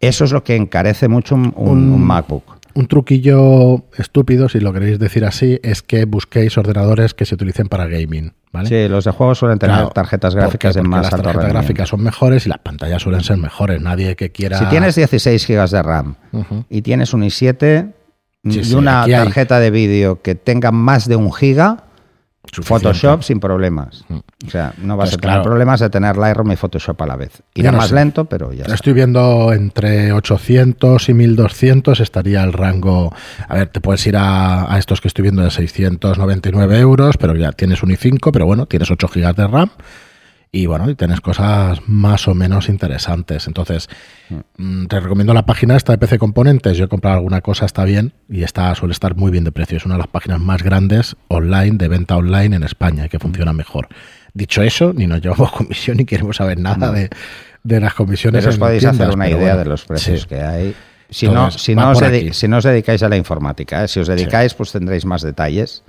eso 0.00 0.24
es 0.24 0.32
lo 0.32 0.44
que 0.44 0.56
encarece 0.56 1.08
mucho 1.08 1.34
un, 1.34 1.52
un- 1.56 1.68
Un- 1.70 1.92
un 1.92 2.04
MacBook. 2.04 2.44
Un 2.74 2.86
truquillo 2.86 3.84
estúpido, 3.98 4.48
si 4.48 4.58
lo 4.60 4.72
queréis 4.72 4.98
decir 4.98 5.24
así, 5.26 5.60
es 5.62 5.82
que 5.82 6.04
busquéis 6.06 6.56
ordenadores 6.56 7.12
que 7.14 7.24
se 7.26 7.34
utilicen 7.34 7.68
para 7.68 7.86
gaming. 7.86 8.32
¿vale? 8.50 8.68
Sí, 8.68 8.88
los 8.88 9.04
de 9.04 9.10
juegos 9.12 9.38
suelen 9.38 9.58
tener 9.58 9.76
Claro, 9.76 9.90
tarjetas 9.90 10.34
¿por 10.34 10.42
gráficas 10.42 10.74
de 10.74 10.82
más 10.82 11.02
las 11.04 11.12
alto 11.12 11.16
tarjetas 11.24 11.34
rendimiento. 11.44 11.58
gráficas 11.60 11.88
son 11.90 12.02
mejores 12.02 12.46
y 12.46 12.48
las 12.48 12.58
pantallas 12.58 13.00
suelen 13.02 13.22
ser 13.22 13.36
mejores. 13.38 13.80
Nadie 13.80 14.16
que 14.16 14.32
quiera. 14.32 14.58
Si 14.58 14.64
tienes 14.66 14.94
16 14.94 15.46
GB 15.46 15.68
de 15.70 15.82
RAM 15.82 16.14
y 16.70 16.82
tienes 16.82 17.12
un 17.14 17.22
i7 17.22 17.92
Sí, 18.48 18.60
y 18.64 18.74
una 18.74 19.02
hay- 19.04 19.12
tarjeta 19.12 19.60
de 19.60 19.70
vídeo 19.70 20.20
que 20.22 20.34
tenga 20.34 20.72
más 20.72 21.06
de 21.08 21.16
un 21.16 21.32
giga, 21.32 21.84
Suficiente. 22.52 22.84
Photoshop 22.86 23.22
sin 23.22 23.38
problemas. 23.40 24.04
O 24.46 24.50
sea, 24.50 24.74
no 24.78 24.96
vas 24.96 25.10
Pues 25.10 25.14
a 25.16 25.20
tener 25.20 25.34
claro. 25.36 25.42
problemas 25.44 25.80
de 25.80 25.88
tener 25.88 26.16
Lightroom 26.18 26.52
y 26.52 26.56
Photoshop 26.56 27.00
a 27.00 27.06
la 27.06 27.16
vez. 27.16 27.40
Irá 27.54 27.70
no 27.70 27.78
más 27.78 27.88
sé. 27.90 27.94
lento, 27.94 28.24
pero 28.26 28.52
ya 28.52 28.62
está. 28.64 28.74
Estoy 28.74 28.92
viendo 28.92 29.52
entre 29.54 30.12
800 30.12 31.08
y 31.08 31.14
1200 31.14 32.00
estaría 32.00 32.42
el 32.42 32.52
rango. 32.52 33.14
A 33.48 33.54
ver, 33.54 33.68
te 33.68 33.80
puedes 33.80 34.04
ir 34.06 34.16
a, 34.16 34.70
a 34.74 34.78
estos 34.78 35.00
que 35.00 35.08
estoy 35.08 35.22
viendo 35.22 35.42
de 35.42 35.50
699 35.50 36.78
euros, 36.78 37.16
pero 37.16 37.34
ya 37.36 37.52
tienes 37.52 37.82
un 37.82 37.90
i5, 37.90 38.30
pero 38.32 38.44
bueno, 38.44 38.66
tienes 38.66 38.90
8 38.90 39.08
gigas 39.08 39.36
de 39.36 39.46
RAM. 39.46 39.70
Y 40.54 40.66
bueno, 40.66 40.90
y 40.90 40.94
tienes 40.94 41.22
cosas 41.22 41.80
más 41.86 42.28
o 42.28 42.34
menos 42.34 42.68
interesantes. 42.68 43.46
Entonces, 43.46 43.88
mm, 44.58 44.84
te 44.84 45.00
recomiendo 45.00 45.32
la 45.32 45.46
página 45.46 45.76
esta 45.76 45.92
de 45.92 45.98
PC 45.98 46.18
Componentes. 46.18 46.76
Yo 46.76 46.84
he 46.84 46.88
comprado 46.88 47.16
alguna 47.16 47.40
cosa, 47.40 47.64
está 47.64 47.84
bien, 47.84 48.12
y 48.28 48.42
está, 48.42 48.74
suele 48.74 48.92
estar 48.92 49.16
muy 49.16 49.30
bien 49.30 49.44
de 49.44 49.52
precio. 49.52 49.78
Es 49.78 49.86
una 49.86 49.94
de 49.94 50.00
las 50.00 50.08
páginas 50.08 50.40
más 50.40 50.62
grandes 50.62 51.16
online, 51.28 51.78
de 51.78 51.88
venta 51.88 52.18
online 52.18 52.54
en 52.54 52.64
España, 52.64 53.08
que 53.08 53.18
funciona 53.18 53.54
mejor. 53.54 53.88
Dicho 54.34 54.62
eso, 54.62 54.92
ni 54.92 55.06
nos 55.06 55.22
llevamos 55.22 55.50
comisión 55.56 55.96
ni 55.96 56.04
queremos 56.04 56.36
saber 56.36 56.58
nada 56.60 56.92
de, 56.92 57.08
de 57.62 57.80
las 57.80 57.94
comisiones. 57.94 58.42
Pero 58.42 58.52
os 58.52 58.58
podéis 58.58 58.80
tiendas, 58.80 59.00
hacer 59.00 59.14
una 59.14 59.28
idea 59.30 59.38
bueno, 59.38 59.58
de 59.58 59.64
los 59.64 59.86
precios 59.86 60.20
sí. 60.20 60.28
que 60.28 60.42
hay. 60.42 60.74
Si 61.08 61.28
no, 61.28 61.46
os 61.46 61.54
si 61.54 61.74
no 61.74 61.88
os 62.58 62.64
dedicáis 62.64 63.02
a 63.02 63.08
la 63.08 63.16
informática, 63.16 63.84
¿eh? 63.84 63.88
si 63.88 64.00
os 64.00 64.06
dedicáis, 64.06 64.52
pues 64.52 64.70
tendréis 64.70 65.06
más 65.06 65.22
detalles. 65.22 65.82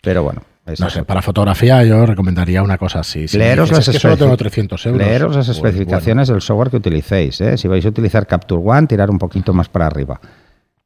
Pero 0.00 0.22
bueno, 0.22 0.42
No 0.78 0.88
sé, 0.90 1.04
para 1.04 1.20
fotografía 1.22 1.82
yo 1.84 2.06
recomendaría 2.06 2.62
una 2.62 2.78
cosa 2.78 3.00
así. 3.00 3.26
Si 3.26 3.38
Leeros 3.38 3.70
dices, 3.70 3.86
las, 3.86 3.88
"Es 3.88 3.94
que 3.94 4.00
solo 4.00 4.14
especi- 4.14 4.18
tengo 4.18 4.36
300 4.36 4.86
euros. 4.86 5.02
leeros 5.06 5.36
las 5.36 5.46
pues, 5.46 5.56
especificaciones 5.56 6.28
del 6.28 6.40
software 6.40 6.70
que 6.70 6.76
utilicéis. 6.76 7.40
¿eh? 7.40 7.56
Si 7.58 7.66
vais 7.66 7.84
a 7.84 7.88
utilizar 7.88 8.26
Capture 8.26 8.62
One, 8.64 8.86
tirar 8.86 9.10
un 9.10 9.18
poquito 9.18 9.52
más 9.52 9.68
para 9.68 9.86
arriba. 9.86 10.20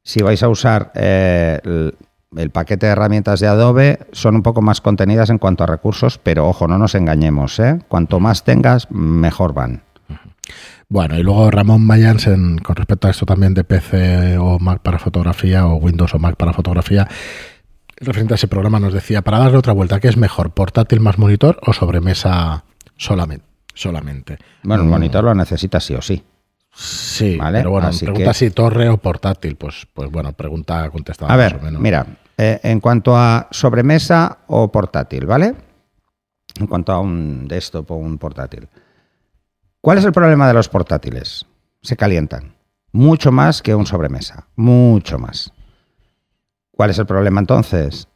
Si 0.01 0.23
vais 0.23 0.41
a 0.41 0.49
usar 0.49 0.91
eh, 0.95 1.59
el, 1.63 1.93
el 2.35 2.49
paquete 2.49 2.85
de 2.87 2.93
herramientas 2.93 3.39
de 3.41 3.47
Adobe, 3.47 3.99
son 4.11 4.35
un 4.35 4.43
poco 4.43 4.61
más 4.61 4.81
contenidas 4.81 5.29
en 5.29 5.37
cuanto 5.37 5.63
a 5.63 5.67
recursos, 5.67 6.17
pero 6.17 6.47
ojo, 6.47 6.67
no 6.67 6.77
nos 6.79 6.95
engañemos. 6.95 7.59
¿eh? 7.59 7.77
Cuanto 7.87 8.19
más 8.19 8.43
tengas, 8.43 8.89
mejor 8.89 9.53
van. 9.53 9.83
Bueno, 10.87 11.17
y 11.17 11.23
luego 11.23 11.49
Ramón 11.51 11.85
Mayans, 11.85 12.27
en- 12.27 12.59
con 12.59 12.75
respecto 12.75 13.07
a 13.07 13.11
esto 13.11 13.25
también 13.25 13.53
de 13.53 13.63
PC 13.63 14.37
o 14.37 14.59
Mac 14.59 14.81
para 14.81 14.99
fotografía 14.99 15.65
o 15.67 15.75
Windows 15.75 16.13
o 16.13 16.19
Mac 16.19 16.35
para 16.35 16.53
fotografía, 16.53 17.07
referente 17.97 18.33
a 18.33 18.35
ese 18.35 18.47
programa 18.47 18.79
nos 18.79 18.93
decía, 18.93 19.21
para 19.21 19.39
darle 19.39 19.57
otra 19.57 19.73
vuelta, 19.73 19.99
¿qué 19.99 20.07
es 20.07 20.17
mejor, 20.17 20.51
portátil 20.51 20.99
más 20.99 21.17
monitor 21.17 21.59
o 21.65 21.73
sobremesa 21.73 22.63
solamente? 22.97 23.45
solamente? 23.73 24.37
Bueno, 24.63 24.83
el 24.83 24.87
Mm, 24.87 24.91
monitor 24.91 25.23
lo 25.25 25.35
necesita 25.35 25.79
sí 25.81 25.93
o 25.95 26.01
sí. 26.01 26.23
Sí, 26.73 27.37
Vale, 27.37 27.59
pero 27.59 27.71
bueno, 27.71 27.87
así 27.87 28.05
pregunta 28.05 28.31
que- 28.31 28.33
si 28.33 28.51
torre 28.51 28.87
o 28.89 28.97
portátil, 28.97 29.55
pues, 29.57 29.85
pues 29.93 30.09
bueno, 30.11 30.31
pregunta 30.33 30.89
contestada 30.89 31.33
A 31.33 31.37
más 31.37 31.51
ver, 31.53 31.61
o 31.61 31.63
menos. 31.63 31.81
mira, 31.81 32.05
eh, 32.37 32.59
en 32.63 32.79
cuanto 32.79 33.15
a 33.17 33.47
sobremesa 33.51 34.39
o 34.47 34.69
portátil, 34.71 35.25
¿vale? 35.25 35.55
En 36.59 36.67
cuanto 36.67 36.91
a 36.93 36.99
un 36.99 37.47
desktop 37.47 37.91
o 37.91 37.95
un 37.95 38.17
portátil. 38.17 38.67
¿Cuál 39.81 39.97
es 39.99 40.05
el 40.05 40.11
problema 40.13 40.47
de 40.47 40.53
los 40.53 40.67
portátiles? 40.69 41.45
Se 41.81 41.95
calientan. 41.97 42.55
Mucho 42.93 43.31
más 43.31 43.61
que 43.61 43.75
un 43.75 43.85
sobremesa. 43.85 44.47
Mucho 44.55 45.19
más. 45.19 45.51
¿Cuál 46.75 46.89
es 46.89 46.99
el 46.99 47.05
problema 47.05 47.39
entonces? 47.39 48.07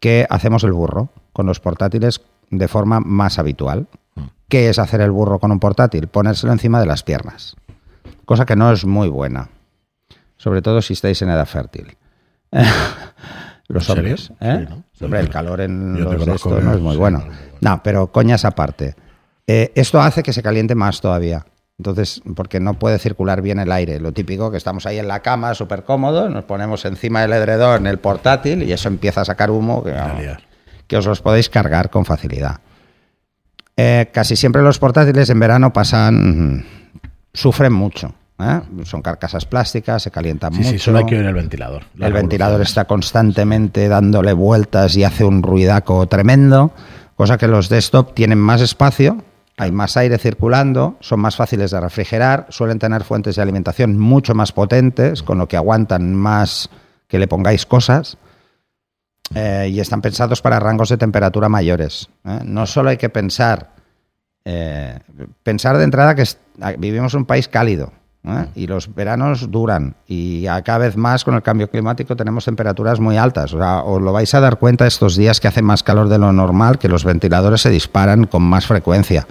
Que 0.00 0.26
hacemos 0.30 0.64
el 0.64 0.72
burro 0.72 1.10
con 1.32 1.46
los 1.46 1.60
portátiles 1.60 2.20
de 2.50 2.68
forma 2.68 3.00
más 3.00 3.38
habitual. 3.38 3.86
¿Qué 4.48 4.68
es 4.70 4.78
hacer 4.78 5.00
el 5.02 5.10
burro 5.10 5.38
con 5.38 5.52
un 5.52 5.60
portátil? 5.60 6.08
Ponérselo 6.08 6.52
encima 6.52 6.80
de 6.80 6.86
las 6.86 7.02
piernas. 7.02 7.56
Cosa 8.24 8.46
que 8.46 8.56
no 8.56 8.72
es 8.72 8.84
muy 8.84 9.08
buena. 9.08 9.48
sobre 10.36 10.62
todo 10.62 10.80
si 10.82 10.92
estáis 10.92 11.20
en 11.22 11.30
edad 11.30 11.46
fértil. 11.46 11.96
los 13.68 13.88
¿En 13.90 13.98
hombres. 13.98 14.32
serio? 14.38 14.38
¿eh? 14.40 14.66
Sí, 14.68 14.74
¿no? 15.00 15.06
Hombre, 15.06 15.20
el 15.20 15.28
calor 15.28 15.60
en 15.60 16.02
los 16.02 16.24
de 16.26 16.34
esto 16.34 16.60
no 16.60 16.72
es 16.74 16.80
muy 16.80 16.92
sí, 16.94 16.98
bueno. 16.98 17.18
no 17.18 17.24
es 17.24 17.30
muy 17.30 17.36
bueno. 17.36 17.58
No, 17.60 17.82
pero 17.82 18.10
coñas 18.12 18.44
aparte. 18.44 18.94
Eh, 19.46 19.72
esto 19.74 20.00
hace 20.00 20.22
que 20.22 20.32
se 20.32 20.42
caliente 20.42 20.74
más 20.74 21.00
todavía. 21.00 21.44
Entonces, 21.78 22.20
porque 22.34 22.58
no 22.58 22.74
puede 22.74 22.98
circular 22.98 23.40
bien 23.40 23.60
el 23.60 23.70
aire. 23.70 24.00
Lo 24.00 24.12
típico 24.12 24.50
que 24.50 24.56
estamos 24.56 24.84
ahí 24.86 24.98
en 24.98 25.06
la 25.06 25.20
cama, 25.20 25.54
súper 25.54 25.84
cómodos, 25.84 26.28
nos 26.28 26.44
ponemos 26.44 26.84
encima 26.84 27.20
del 27.22 27.32
edredón 27.32 27.86
el 27.86 27.98
portátil 27.98 28.64
y 28.64 28.72
eso 28.72 28.88
empieza 28.88 29.20
a 29.20 29.24
sacar 29.24 29.50
humo 29.52 29.84
que, 29.84 29.92
A 29.92 30.18
liar. 30.18 30.40
que 30.88 30.96
os 30.96 31.06
los 31.06 31.20
podéis 31.22 31.48
cargar 31.48 31.88
con 31.90 32.04
facilidad. 32.04 32.60
Eh, 33.76 34.10
casi 34.12 34.34
siempre 34.34 34.60
los 34.62 34.80
portátiles 34.80 35.30
en 35.30 35.38
verano 35.38 35.72
pasan, 35.72 36.66
sufren 37.32 37.72
mucho. 37.72 38.12
¿eh? 38.40 38.60
Son 38.82 39.00
carcasas 39.00 39.46
plásticas, 39.46 40.02
se 40.02 40.10
calientan 40.10 40.52
Sí, 40.54 40.58
mucho. 40.58 40.70
sí, 40.70 40.78
solo 40.80 40.98
hay 40.98 41.06
que 41.06 41.16
oír 41.16 41.26
el 41.26 41.34
ventilador. 41.34 41.84
La 41.94 42.08
El 42.08 42.12
ventilador 42.12 42.60
está 42.60 42.86
constantemente 42.86 43.86
dándole 43.86 44.32
vueltas 44.32 44.96
y 44.96 45.04
hace 45.04 45.24
un 45.24 45.44
ruidaco 45.44 46.08
tremendo, 46.08 46.72
cosa 47.14 47.38
que 47.38 47.46
los 47.46 47.68
desktop 47.68 48.14
tienen 48.14 48.38
más 48.38 48.62
espacio, 48.62 49.22
hay 49.58 49.72
más 49.72 49.96
aire 49.96 50.18
circulando, 50.18 50.96
son 51.00 51.20
más 51.20 51.36
fáciles 51.36 51.72
de 51.72 51.80
refrigerar, 51.80 52.46
suelen 52.48 52.78
tener 52.78 53.02
fuentes 53.04 53.36
de 53.36 53.42
alimentación 53.42 53.98
mucho 53.98 54.34
más 54.34 54.52
potentes, 54.52 55.22
con 55.22 55.36
lo 55.36 55.48
que 55.48 55.56
aguantan 55.56 56.14
más 56.14 56.70
que 57.08 57.18
le 57.18 57.26
pongáis 57.26 57.66
cosas. 57.66 58.16
eh, 59.34 59.68
y 59.70 59.80
están 59.80 60.00
pensados 60.00 60.40
para 60.40 60.58
rangos 60.58 60.88
de 60.88 60.96
temperatura 60.96 61.50
mayores. 61.50 62.08
¿eh? 62.24 62.40
No 62.44 62.64
solo 62.64 62.88
hay 62.88 62.96
que 62.96 63.10
pensar, 63.10 63.72
eh, 64.44 64.98
pensar 65.42 65.76
de 65.76 65.84
entrada 65.84 66.14
que 66.14 66.24
vivimos 66.78 67.12
en 67.12 67.20
un 67.20 67.26
país 67.26 67.46
cálido 67.46 67.92
¿eh? 68.28 68.46
y 68.54 68.66
los 68.66 68.94
veranos 68.94 69.50
duran 69.50 69.94
y 70.06 70.46
a 70.46 70.62
cada 70.62 70.78
vez 70.78 70.96
más 70.96 71.24
con 71.24 71.34
el 71.34 71.42
cambio 71.42 71.70
climático 71.70 72.16
tenemos 72.16 72.44
temperaturas 72.44 73.00
muy 73.00 73.16
altas. 73.16 73.54
O 73.54 73.58
sea, 73.58 73.82
os 73.82 74.00
lo 74.00 74.12
vais 74.12 74.32
a 74.34 74.40
dar 74.40 74.58
cuenta 74.58 74.86
estos 74.86 75.16
días 75.16 75.40
que 75.40 75.48
hace 75.48 75.62
más 75.62 75.82
calor 75.82 76.08
de 76.08 76.18
lo 76.18 76.32
normal, 76.32 76.78
que 76.78 76.88
los 76.88 77.04
ventiladores 77.04 77.60
se 77.60 77.70
disparan 77.70 78.26
con 78.26 78.42
más 78.42 78.66
frecuencia. 78.66 79.26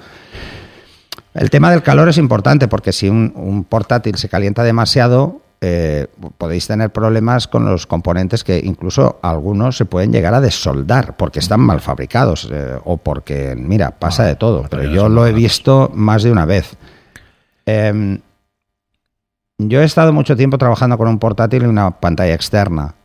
El 1.34 1.50
tema 1.50 1.70
del 1.72 1.84
calor 1.84 2.10
es 2.10 2.18
importante 2.18 2.68
porque 2.68 2.92
si 2.92 3.10
un, 3.10 3.32
un 3.36 3.64
portátil 3.64 4.16
se 4.16 4.30
calienta 4.30 4.64
demasiado, 4.64 5.42
eh, 5.60 6.06
podéis 6.38 6.68
tener 6.68 6.92
problemas 6.92 7.48
con 7.48 7.66
los 7.66 7.88
componentes 7.88 8.44
que 8.44 8.62
incluso 8.64 9.18
algunos 9.24 9.76
se 9.76 9.86
pueden 9.86 10.12
llegar 10.12 10.36
a 10.36 10.42
desoldar 10.42 11.18
porque 11.18 11.40
están 11.40 11.62
mal 11.62 11.82
fabricados 11.82 12.48
eh, 12.52 12.78
o 12.86 12.98
porque, 12.98 13.56
mira, 13.58 13.90
pasa 13.90 14.24
de 14.24 14.36
todo. 14.36 14.68
Pero 14.70 14.84
yo 14.84 15.10
lo 15.10 15.26
he 15.26 15.34
visto 15.34 15.90
más 15.96 16.22
de 16.22 16.32
una 16.32 16.46
vez. 16.46 16.76
Em, 17.66 18.20
yo 19.58 19.82
he 19.82 19.86
estado 19.86 20.14
mucho 20.14 20.36
tiempo 20.36 20.58
trabajando 20.58 20.98
con 20.98 21.08
un 21.08 21.20
portátil 21.20 21.64
y 21.64 21.66
una 21.66 22.00
pantalla 22.00 22.34
externa. 22.34 22.96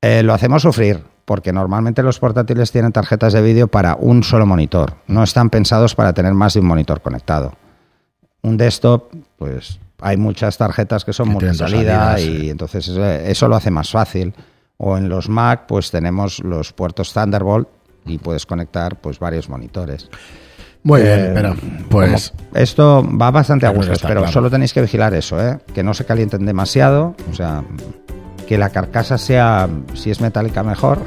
Eh, 0.00 0.22
lo 0.22 0.32
hacemos 0.32 0.62
sufrir, 0.62 1.02
porque 1.24 1.52
normalmente 1.52 2.02
los 2.02 2.18
portátiles 2.18 2.70
tienen 2.70 2.92
tarjetas 2.92 3.32
de 3.32 3.42
vídeo 3.42 3.68
para 3.68 3.96
un 3.96 4.22
solo 4.22 4.46
monitor. 4.46 4.94
No 5.08 5.22
están 5.22 5.50
pensados 5.50 5.94
para 5.94 6.12
tener 6.12 6.34
más 6.34 6.54
de 6.54 6.60
un 6.60 6.66
monitor 6.66 7.00
conectado. 7.00 7.54
Un 8.42 8.56
desktop, 8.56 9.12
pues 9.36 9.80
hay 10.00 10.16
muchas 10.16 10.56
tarjetas 10.58 11.04
que 11.04 11.12
son 11.12 11.30
multisalida 11.30 12.20
y 12.20 12.40
sí. 12.40 12.50
entonces 12.50 12.88
eh, 12.88 13.30
eso 13.30 13.48
lo 13.48 13.56
hace 13.56 13.70
más 13.70 13.90
fácil. 13.90 14.34
O 14.78 14.96
en 14.96 15.08
los 15.08 15.28
Mac, 15.28 15.64
pues 15.66 15.90
tenemos 15.90 16.40
los 16.40 16.72
puertos 16.72 17.12
Thunderbolt 17.12 17.68
y 18.04 18.18
puedes 18.18 18.46
conectar 18.46 19.00
pues 19.00 19.18
varios 19.18 19.48
monitores. 19.48 20.08
Muy 20.86 21.00
Eh, 21.00 21.16
bien, 21.16 21.32
pero 21.34 21.56
pues 21.88 22.32
esto 22.54 23.04
va 23.20 23.32
bastante 23.32 23.66
a 23.66 23.70
gusto, 23.70 23.92
pero 24.02 24.20
claro. 24.20 24.32
solo 24.32 24.50
tenéis 24.50 24.72
que 24.72 24.80
vigilar 24.80 25.12
eso, 25.14 25.44
¿eh? 25.44 25.58
que 25.74 25.82
no 25.82 25.92
se 25.94 26.04
calienten 26.04 26.46
demasiado, 26.46 27.16
o 27.28 27.34
sea, 27.34 27.64
que 28.46 28.56
la 28.56 28.70
carcasa 28.70 29.18
sea, 29.18 29.68
si 29.94 30.12
es 30.12 30.20
metálica 30.20 30.62
mejor, 30.62 31.00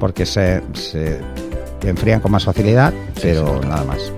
porque 0.00 0.24
se, 0.24 0.62
se 0.72 1.20
enfrían 1.82 2.20
con 2.20 2.32
más 2.32 2.46
facilidad, 2.46 2.94
pero 3.20 3.60
nada 3.60 3.84
más. 3.84 4.10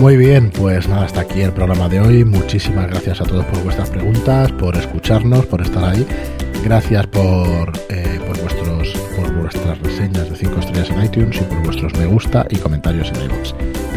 Muy 0.00 0.16
bien, 0.16 0.50
pues 0.50 0.88
nada, 0.88 1.04
hasta 1.04 1.20
aquí 1.20 1.42
el 1.42 1.52
programa 1.52 1.88
de 1.88 2.00
hoy. 2.00 2.24
Muchísimas 2.24 2.88
gracias 2.88 3.20
a 3.20 3.24
todos 3.24 3.44
por 3.44 3.62
vuestras 3.62 3.88
preguntas, 3.88 4.50
por 4.50 4.76
escucharnos, 4.76 5.46
por 5.46 5.62
estar 5.62 5.84
ahí. 5.84 6.04
Gracias 6.64 7.06
por, 7.06 7.72
eh, 7.88 8.18
por, 8.26 8.40
vuestros, 8.40 8.92
por 9.14 9.32
vuestras 9.40 9.78
reseñas 9.78 10.28
de 10.28 10.34
5 10.34 10.58
estrellas 10.58 10.90
en 10.90 11.04
iTunes 11.04 11.36
y 11.40 11.44
por 11.44 11.62
vuestros 11.62 11.92
me 11.96 12.06
gusta 12.06 12.44
y 12.50 12.56
comentarios 12.56 13.12
en 13.12 13.30
iVoox. 13.30 13.71